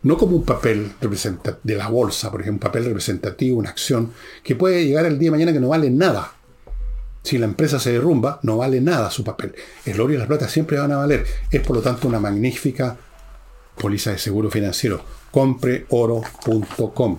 [0.02, 0.94] No como un papel
[1.64, 4.14] de la bolsa, por ejemplo, un papel representativo, una acción,
[4.44, 6.36] que puede llegar el día de mañana que no vale nada.
[7.22, 9.54] Si la empresa se derrumba, no vale nada su papel.
[9.86, 11.26] El oro y la plata siempre van a valer.
[11.52, 12.98] Es por lo tanto una magnífica
[13.80, 15.04] póliza de seguro financiero.
[15.32, 17.18] Compreoro.com.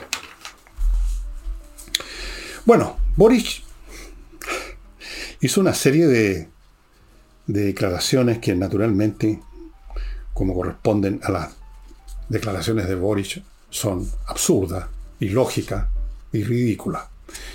[2.64, 3.62] Bueno, Boris
[5.40, 6.48] hizo una serie de,
[7.46, 9.40] declaraciones que naturalmente,
[10.32, 11.56] como corresponden a las
[12.28, 13.40] declaraciones de Boris,
[13.70, 14.86] son absurdas,
[15.18, 15.88] ilógicas
[16.32, 17.04] y ridículas.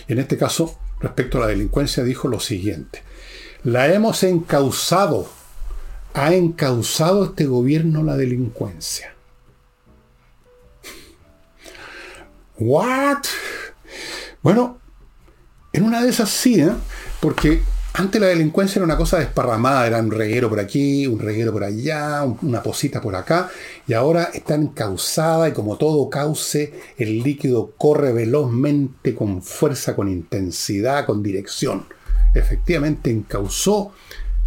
[0.09, 3.03] en este caso, respecto a la delincuencia, dijo lo siguiente.
[3.63, 5.29] La hemos encausado.
[6.17, 9.13] Ha encausado este gobierno la delincuencia.
[12.57, 13.23] ¿What?
[14.41, 14.79] Bueno,
[15.73, 16.71] en una de esas sí, ¿eh?
[17.19, 17.61] porque
[17.91, 21.65] antes la delincuencia era una cosa desparramada, era un reguero por aquí, un reguero por
[21.65, 23.49] allá, una posita por acá,
[23.85, 30.07] y ahora está encausada y como todo cauce, el líquido corre velozmente, con fuerza, con
[30.07, 31.87] intensidad, con dirección.
[32.33, 33.91] Efectivamente encausó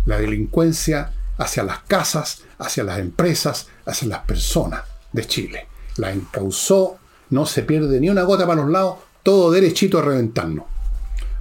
[0.07, 4.83] la delincuencia hacia las casas, hacia las empresas, hacia las personas
[5.13, 5.67] de Chile.
[5.97, 6.99] La encausó,
[7.31, 10.67] no se pierde ni una gota para los lados, todo derechito a reventarnos.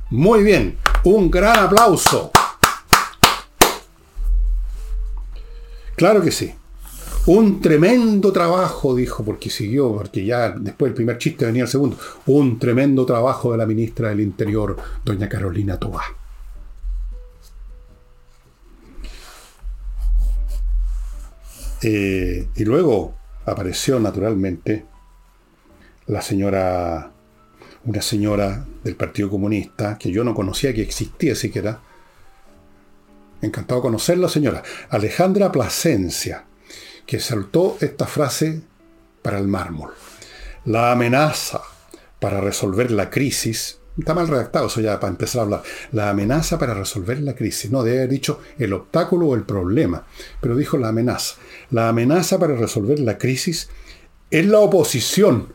[0.09, 2.31] Muy bien, un gran aplauso.
[5.95, 6.53] Claro que sí.
[7.25, 11.97] Un tremendo trabajo, dijo, porque siguió, porque ya después del primer chiste venía el segundo.
[12.27, 16.03] Un tremendo trabajo de la ministra del Interior, doña Carolina Toa.
[21.81, 23.15] Eh, y luego
[23.45, 24.85] apareció naturalmente
[26.07, 27.11] la señora
[27.87, 31.79] una señora del Partido Comunista, que yo no conocía que existía siquiera.
[33.41, 34.61] Encantado de conocerla, señora.
[34.89, 36.45] Alejandra Plasencia,
[37.05, 38.61] que saltó esta frase
[39.21, 39.91] para el mármol.
[40.65, 41.61] La amenaza
[42.19, 43.79] para resolver la crisis.
[43.97, 45.63] Está mal redactado eso ya para empezar a hablar.
[45.93, 47.71] La amenaza para resolver la crisis.
[47.71, 50.05] No, debe haber dicho el obstáculo o el problema.
[50.41, 51.35] Pero dijo la amenaza.
[51.71, 53.69] La amenaza para resolver la crisis
[54.29, 55.53] es la oposición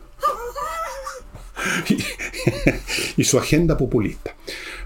[3.17, 4.35] y, su agenda populista.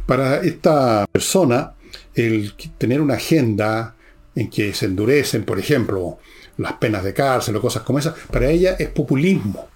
[0.06, 1.74] Para esta persona,
[2.14, 3.96] el tener una agenda
[4.36, 6.20] en que se endurecen, por ejemplo,
[6.58, 9.68] las penas de cárcel o cosas como esas, para ella es populismo.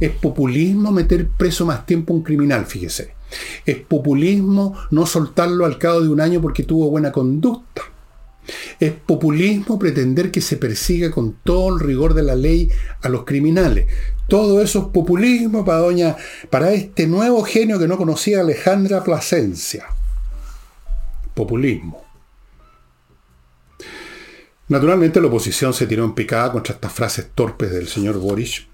[0.00, 3.14] Es populismo meter preso más tiempo a un criminal, fíjese.
[3.66, 7.82] Es populismo no soltarlo al cabo de un año porque tuvo buena conducta.
[8.78, 12.70] Es populismo pretender que se persiga con todo el rigor de la ley
[13.02, 13.86] a los criminales.
[14.28, 16.16] Todo eso es populismo para doña,
[16.50, 19.86] para este nuevo genio que no conocía Alejandra Plasencia.
[21.34, 22.04] Populismo.
[24.68, 28.66] Naturalmente la oposición se tiró en picada contra estas frases torpes del señor Boris,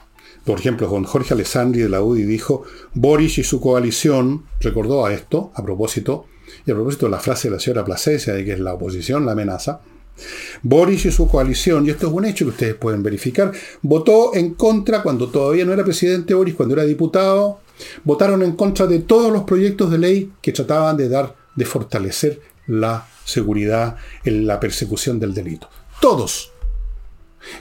[0.44, 2.62] Por ejemplo, con Jorge Alessandri de la UDI dijo,
[2.94, 6.26] Boris y su coalición, recordó a esto, a propósito,
[6.66, 9.26] y a propósito de la frase de la señora Plasencia de que es la oposición
[9.26, 9.80] la amenaza,
[10.62, 13.52] Boris y su coalición, y esto es un hecho que ustedes pueden verificar,
[13.82, 17.60] votó en contra cuando todavía no era presidente Boris, cuando era diputado,
[18.04, 22.40] votaron en contra de todos los proyectos de ley que trataban de dar, de fortalecer
[22.66, 25.68] la seguridad en la persecución del delito.
[26.00, 26.52] Todos.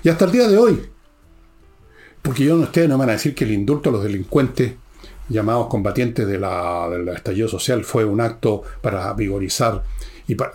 [0.03, 0.81] Y hasta el día de hoy.
[2.21, 4.73] Porque yo, ustedes no van a decir que el indulto a los delincuentes
[5.29, 9.83] llamados combatientes de del estallido social fue un acto para vigorizar
[10.27, 10.53] y para,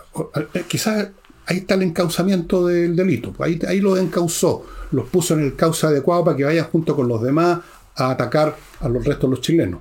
[0.55, 1.09] eh, quizás
[1.47, 5.89] ahí está el encauzamiento del delito, ahí, ahí lo encauzó, los puso en el causa
[5.89, 7.61] adecuado para que vayan junto con los demás
[7.97, 9.81] a atacar a los restos de los chilenos.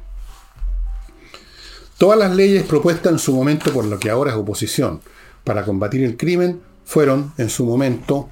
[1.98, 5.02] Todas las leyes propuestas en su momento por lo que ahora es oposición
[5.44, 8.30] para combatir el crimen fueron en su momento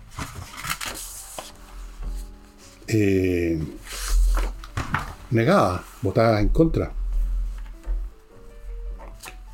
[2.87, 3.61] eh,
[5.31, 6.91] negadas, votadas en contra.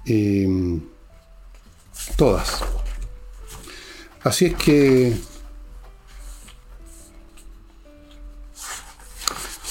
[0.06, 0.80] Eh,
[2.16, 2.64] todas.
[4.24, 5.16] Así es que,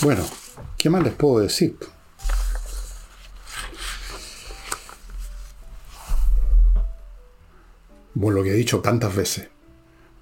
[0.03, 0.25] bueno,
[0.79, 1.77] ¿qué más les puedo decir?
[8.15, 9.51] Bueno, lo que he dicho tantas veces,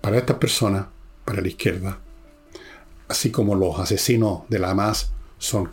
[0.01, 0.87] para estas personas,
[1.25, 2.01] para la izquierda,
[3.07, 5.73] así como los asesinos de la Hamas son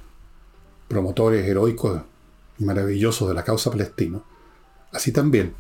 [0.88, 2.02] promotores heroicos
[2.60, 4.22] y maravillosos de la causa palestina,
[4.92, 5.54] así también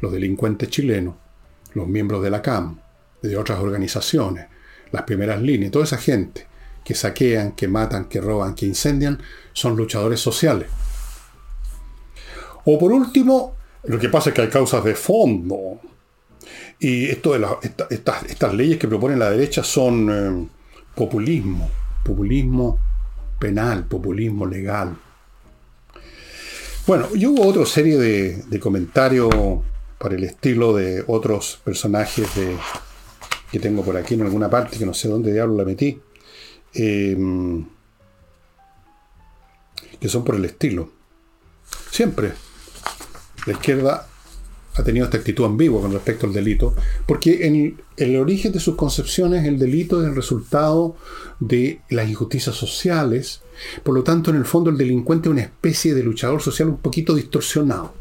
[0.00, 1.14] los delincuentes chilenos,
[1.74, 2.80] los miembros de la CAM,
[3.22, 4.46] de otras organizaciones,
[4.90, 6.46] las primeras líneas, toda esa gente
[6.84, 9.20] que saquean, que matan, que roban, que incendian,
[9.52, 10.68] son luchadores sociales.
[12.64, 15.80] O por último, lo que pasa es que hay causas de fondo.
[16.78, 17.46] Y esto de
[17.90, 20.48] estas, leyes que propone la derecha son eh,
[20.94, 21.68] populismo,
[22.04, 22.78] populismo
[23.38, 24.96] penal, populismo legal.
[26.86, 29.30] Bueno, y hubo otra serie de, comentarios
[29.98, 32.56] para el estilo de otros personajes de,
[33.52, 36.00] que tengo por aquí en alguna parte, que no sé dónde diablo la metí,
[36.74, 37.66] em,
[40.00, 40.90] que son por el estilo.
[41.90, 42.32] Siempre
[43.46, 44.08] la izquierda
[44.78, 46.74] ha tenido esta actitud ambigua con respecto al delito,
[47.06, 50.96] porque en el origen de sus concepciones el delito es el resultado
[51.40, 53.42] de las injusticias sociales,
[53.82, 56.78] por lo tanto en el fondo el delincuente es una especie de luchador social un
[56.78, 57.92] poquito distorsionado,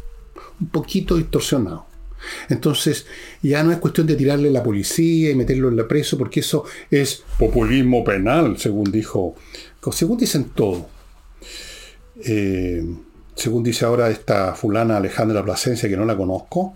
[0.61, 1.85] un poquito distorsionado.
[2.49, 3.05] Entonces,
[3.41, 6.41] ya no es cuestión de tirarle a la policía y meterlo en la preso, porque
[6.41, 9.35] eso es populismo penal, según dijo,
[9.91, 10.89] según dicen todo.
[12.23, 12.83] Eh,
[13.37, 16.73] según dice ahora esta fulana Alejandra Plasencia, que no la conozco.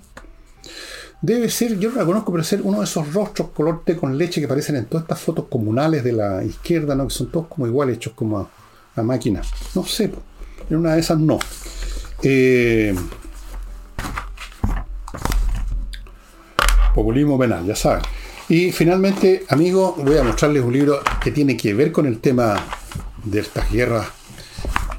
[1.19, 4.15] Debe ser, yo no la conozco, pero ser uno de esos rostros color té con
[4.17, 7.07] leche que aparecen en todas estas fotos comunales de la izquierda, ¿no?
[7.07, 8.39] que son todos como igual hechos como
[8.95, 9.41] a, máquina.
[9.73, 10.11] No sé,
[10.69, 11.39] en una de esas no.
[12.21, 12.93] Eh,
[16.93, 18.03] populismo penal, ya saben.
[18.49, 22.63] Y finalmente, amigos, voy a mostrarles un libro que tiene que ver con el tema
[23.23, 24.07] de estas guerras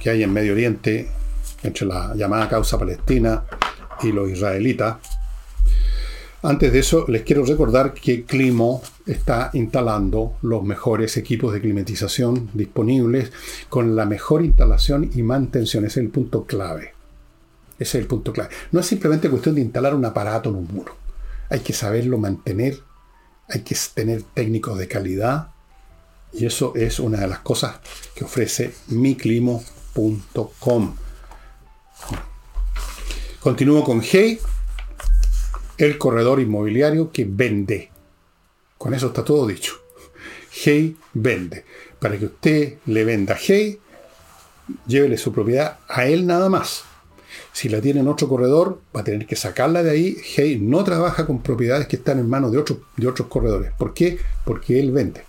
[0.01, 1.22] que hay en Medio Oriente
[1.63, 3.45] entre la llamada causa palestina
[4.03, 4.97] y los israelitas.
[6.43, 12.51] Antes de eso, les quiero recordar que Climo está instalando los mejores equipos de climatización
[12.53, 13.31] disponibles
[13.69, 15.85] con la mejor instalación y mantención.
[15.85, 16.95] Ese es el punto clave.
[17.79, 18.51] Ese es el punto clave.
[18.73, 21.03] No es simplemente cuestión de instalar un aparato en un muro
[21.53, 22.81] hay que saberlo mantener,
[23.47, 25.49] hay que tener técnicos de calidad
[26.33, 27.77] y eso es una de las cosas
[28.15, 29.63] que ofrece miclimo.com.
[33.41, 34.39] Continúo con Hey,
[35.77, 37.91] el corredor inmobiliario que vende.
[38.79, 39.75] Con eso está todo dicho.
[40.53, 41.65] Hey vende.
[41.99, 43.81] Para que usted le venda Hey,
[44.87, 46.85] llévele su propiedad a él nada más.
[47.53, 50.17] Si la tiene en otro corredor, va a tener que sacarla de ahí.
[50.37, 53.73] Hey no trabaja con propiedades que están en manos de, otros de otros corredores.
[53.77, 54.19] ¿Por qué?
[54.45, 55.25] Porque él vende.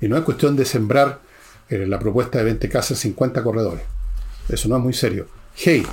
[0.00, 1.20] Y no es cuestión de sembrar
[1.68, 3.82] eh, la propuesta de 20 casas 50 corredores.
[4.48, 5.26] Eso no es muy serio.
[5.58, 5.86] Hey.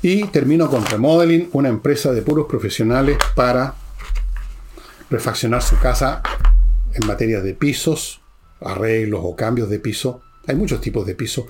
[0.00, 3.74] Y termino con Remodeling, una empresa de puros profesionales para
[5.10, 6.22] refaccionar su casa
[6.94, 8.22] en materia de pisos,
[8.60, 10.22] arreglos o cambios de piso.
[10.46, 11.46] Hay muchos tipos de piso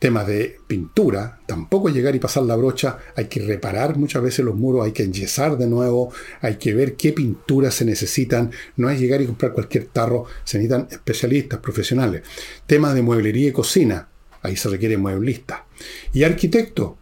[0.00, 4.56] temas de pintura, tampoco llegar y pasar la brocha, hay que reparar muchas veces los
[4.56, 8.98] muros, hay que enyesar de nuevo, hay que ver qué pinturas se necesitan, no es
[8.98, 12.22] llegar y comprar cualquier tarro, se necesitan especialistas, profesionales.
[12.66, 14.08] Temas de mueblería y cocina,
[14.42, 15.66] ahí se requiere mueblista.
[16.12, 16.96] Y arquitecto,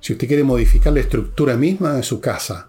[0.00, 2.68] si usted quiere modificar la estructura misma de su casa,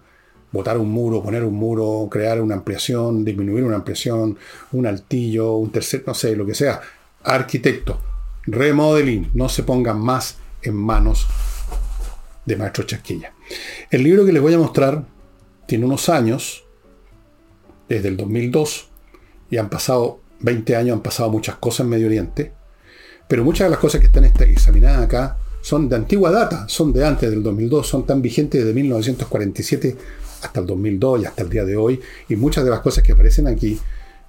[0.50, 4.38] botar un muro, poner un muro, crear una ampliación, disminuir una ampliación,
[4.72, 6.80] un altillo, un tercer, no sé, lo que sea,
[7.22, 7.98] arquitectos,
[8.46, 11.26] remodeling, no se pongan más en manos
[12.44, 13.34] de Maestro Chasquilla.
[13.90, 15.04] El libro que les voy a mostrar
[15.66, 16.64] tiene unos años,
[17.88, 18.88] es del 2002,
[19.50, 22.52] y han pasado 20 años, han pasado muchas cosas en Medio Oriente,
[23.28, 27.04] pero muchas de las cosas que están examinadas acá son de antigua data, son de
[27.04, 29.96] antes del 2002, son tan vigentes desde 1947
[30.42, 33.12] hasta el 2002 y hasta el día de hoy, y muchas de las cosas que
[33.12, 33.78] aparecen aquí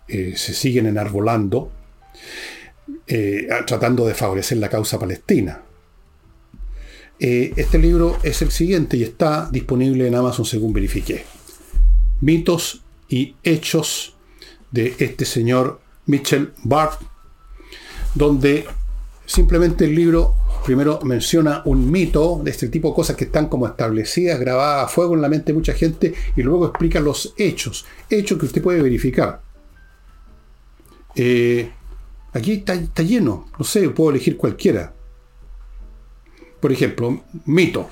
[0.07, 1.71] eh, se siguen enarbolando,
[3.07, 5.61] eh, tratando de favorecer la causa palestina.
[7.19, 11.25] Eh, este libro es el siguiente y está disponible en Amazon según verifiqué.
[12.21, 14.15] Mitos y hechos
[14.71, 17.01] de este señor Mitchell Bart,
[18.15, 18.65] donde
[19.29, 20.33] simplemente el libro
[20.65, 24.87] primero menciona un mito de este tipo de cosas que están como establecidas, grabadas a
[24.87, 28.63] fuego en la mente de mucha gente, y luego explica los hechos, hechos que usted
[28.63, 29.41] puede verificar.
[31.13, 31.71] Eh,
[32.33, 34.93] aquí está, está, lleno, no sé, puedo elegir cualquiera.
[36.59, 37.87] Por ejemplo, mito.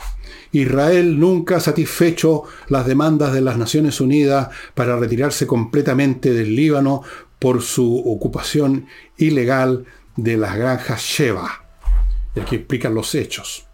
[0.51, 7.03] Israel nunca ha satisfecho las demandas de las Naciones Unidas para retirarse completamente del Líbano
[7.37, 9.85] por su ocupación ilegal
[10.17, 11.63] de las granjas Sheba.
[12.35, 13.65] Y aquí explican los hechos.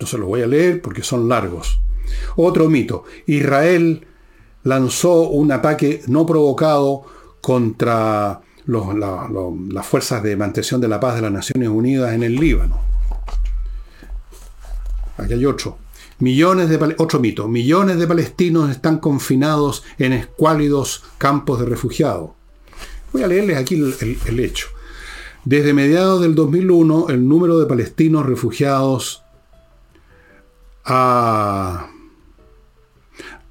[0.00, 1.80] No se los voy a leer porque son largos.
[2.36, 3.04] Otro mito.
[3.26, 4.06] Israel
[4.62, 7.04] lanzó un ataque no provocado
[7.40, 12.80] contra las fuerzas de mantención de la paz de las Naciones Unidas en el Líbano.
[15.18, 15.78] Aquí hay otro.
[16.20, 17.46] Millones de, otro mito.
[17.48, 22.30] Millones de palestinos están confinados en escuálidos campos de refugiados.
[23.12, 24.73] Voy a leerles aquí el hecho.
[25.44, 29.24] Desde mediados del 2001, el número de palestinos refugiados
[30.84, 31.90] ha,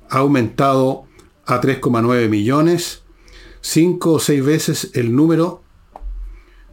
[0.10, 1.06] aumentado
[1.46, 3.04] a 3,9 millones,
[3.62, 5.62] cinco o seis veces el número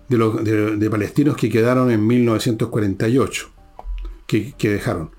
[0.08, 3.50] de, de, palestinos que quedaron en 1948,
[4.26, 5.10] que, que dejaron.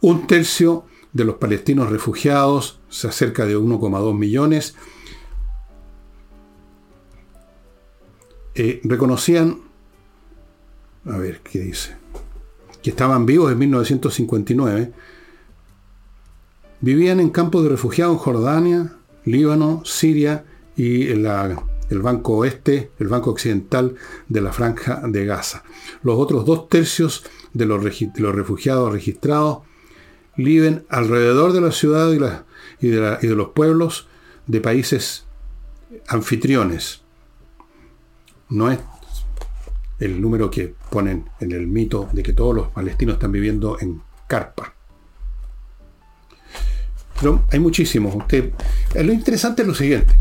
[0.00, 4.74] Un tercio de los palestinos refugiados, cerca de 1,2 millones,
[8.62, 9.56] Eh, reconocían,
[11.06, 11.96] a ver, ¿qué dice?
[12.82, 14.92] Que estaban vivos en 1959,
[16.82, 18.92] vivían en campos de refugiados en Jordania,
[19.24, 20.44] Líbano, Siria
[20.76, 21.26] y en
[21.88, 23.94] el Banco Oeste, el Banco Occidental
[24.28, 25.64] de la Franja de Gaza.
[26.02, 29.60] Los otros dos tercios de los, refugiados registrados
[30.36, 34.06] viven alrededor de la ciudad y, y de los pueblos
[34.46, 35.24] de países
[36.08, 37.00] anfitriones
[38.50, 38.78] no es
[39.98, 44.00] el número que ponen en el mito de que todos los palestinos están viviendo en
[44.26, 44.74] carpa.
[47.20, 48.14] Pero hay muchísimos.
[48.14, 48.52] Usted,
[48.94, 50.14] eh, lo interesante es lo siguiente,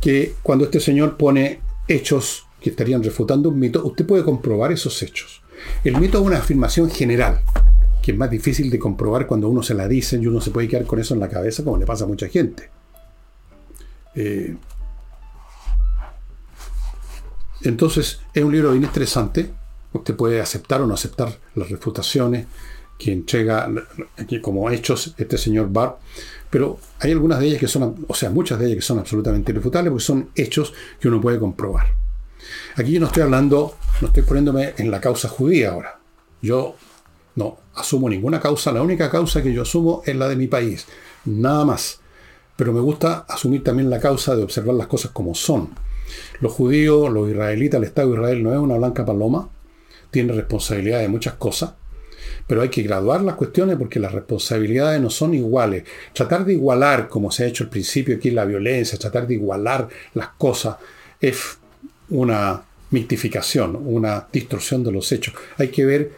[0.00, 5.02] que cuando este señor pone hechos que estarían refutando un mito, usted puede comprobar esos
[5.02, 5.42] hechos.
[5.82, 7.40] El mito es una afirmación general,
[8.02, 10.68] que es más difícil de comprobar cuando uno se la dice y uno se puede
[10.68, 12.70] quedar con eso en la cabeza, como le pasa a mucha gente.
[14.14, 14.56] Eh,
[17.64, 19.50] entonces, es un libro bien interesante.
[19.92, 22.46] Usted puede aceptar o no aceptar las refutaciones
[22.98, 23.68] que entrega
[24.16, 25.98] aquí como hechos este señor Barr,
[26.50, 29.50] pero hay algunas de ellas que son, o sea, muchas de ellas que son absolutamente
[29.50, 31.86] irrefutables porque son hechos que uno puede comprobar.
[32.76, 35.98] Aquí yo no estoy hablando, no estoy poniéndome en la causa judía ahora.
[36.42, 36.76] Yo
[37.36, 40.86] no asumo ninguna causa, la única causa que yo asumo es la de mi país,
[41.24, 42.00] nada más.
[42.56, 45.70] Pero me gusta asumir también la causa de observar las cosas como son.
[46.40, 49.50] Los judíos, los israelitas, el Estado de Israel no es una blanca paloma,
[50.10, 51.74] tiene responsabilidad de muchas cosas,
[52.46, 55.84] pero hay que graduar las cuestiones porque las responsabilidades no son iguales.
[56.12, 59.88] Tratar de igualar, como se ha hecho al principio aquí la violencia, tratar de igualar
[60.14, 60.76] las cosas,
[61.20, 61.58] es
[62.10, 65.34] una mitificación, una distorsión de los hechos.
[65.58, 66.12] Hay que ver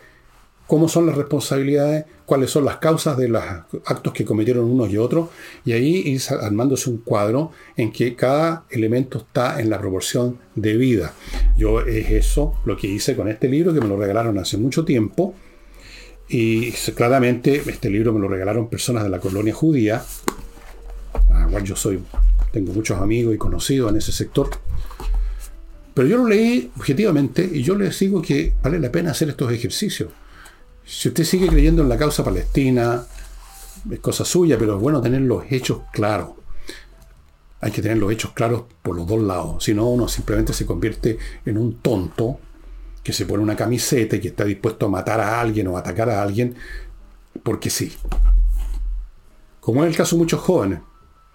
[0.66, 3.42] cómo son las responsabilidades, cuáles son las causas de los
[3.84, 5.30] actos que cometieron unos y otros,
[5.64, 10.76] y ahí ir armándose un cuadro en que cada elemento está en la proporción de
[10.76, 11.14] vida.
[11.56, 14.84] Yo es eso lo que hice con este libro, que me lo regalaron hace mucho
[14.84, 15.34] tiempo,
[16.28, 20.04] y claramente este libro me lo regalaron personas de la colonia judía,
[21.30, 22.02] a cual yo soy,
[22.52, 24.50] tengo muchos amigos y conocidos en ese sector.
[25.94, 29.50] Pero yo lo leí objetivamente y yo les digo que vale la pena hacer estos
[29.52, 30.10] ejercicios
[30.86, 33.04] si usted sigue creyendo en la causa palestina,
[33.90, 36.30] es cosa suya, pero es bueno tener los hechos claros.
[37.60, 39.64] Hay que tener los hechos claros por los dos lados.
[39.64, 42.38] Si no, uno simplemente se convierte en un tonto
[43.02, 46.08] que se pone una camiseta y que está dispuesto a matar a alguien o atacar
[46.08, 46.54] a alguien
[47.42, 47.92] porque sí.
[49.60, 50.80] Como es el caso de muchos jóvenes,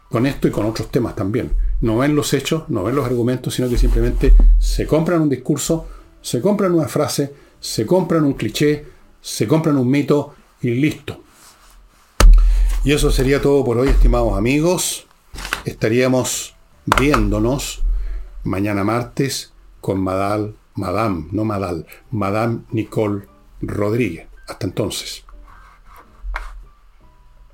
[0.10, 1.52] con esto y con otros temas también.
[1.82, 5.88] No ven los hechos, no ven los argumentos, sino que simplemente se compran un discurso
[6.22, 8.86] Se compran una frase, se compran un cliché,
[9.22, 11.22] se compran un mito y listo.
[12.84, 15.06] Y eso sería todo por hoy, estimados amigos.
[15.66, 16.56] Estaríamos
[16.98, 17.84] viéndonos
[18.44, 23.28] mañana martes con Madal, Madame, no Madal, Madame Nicole
[23.62, 24.28] Rodríguez.
[24.48, 25.24] Hasta entonces.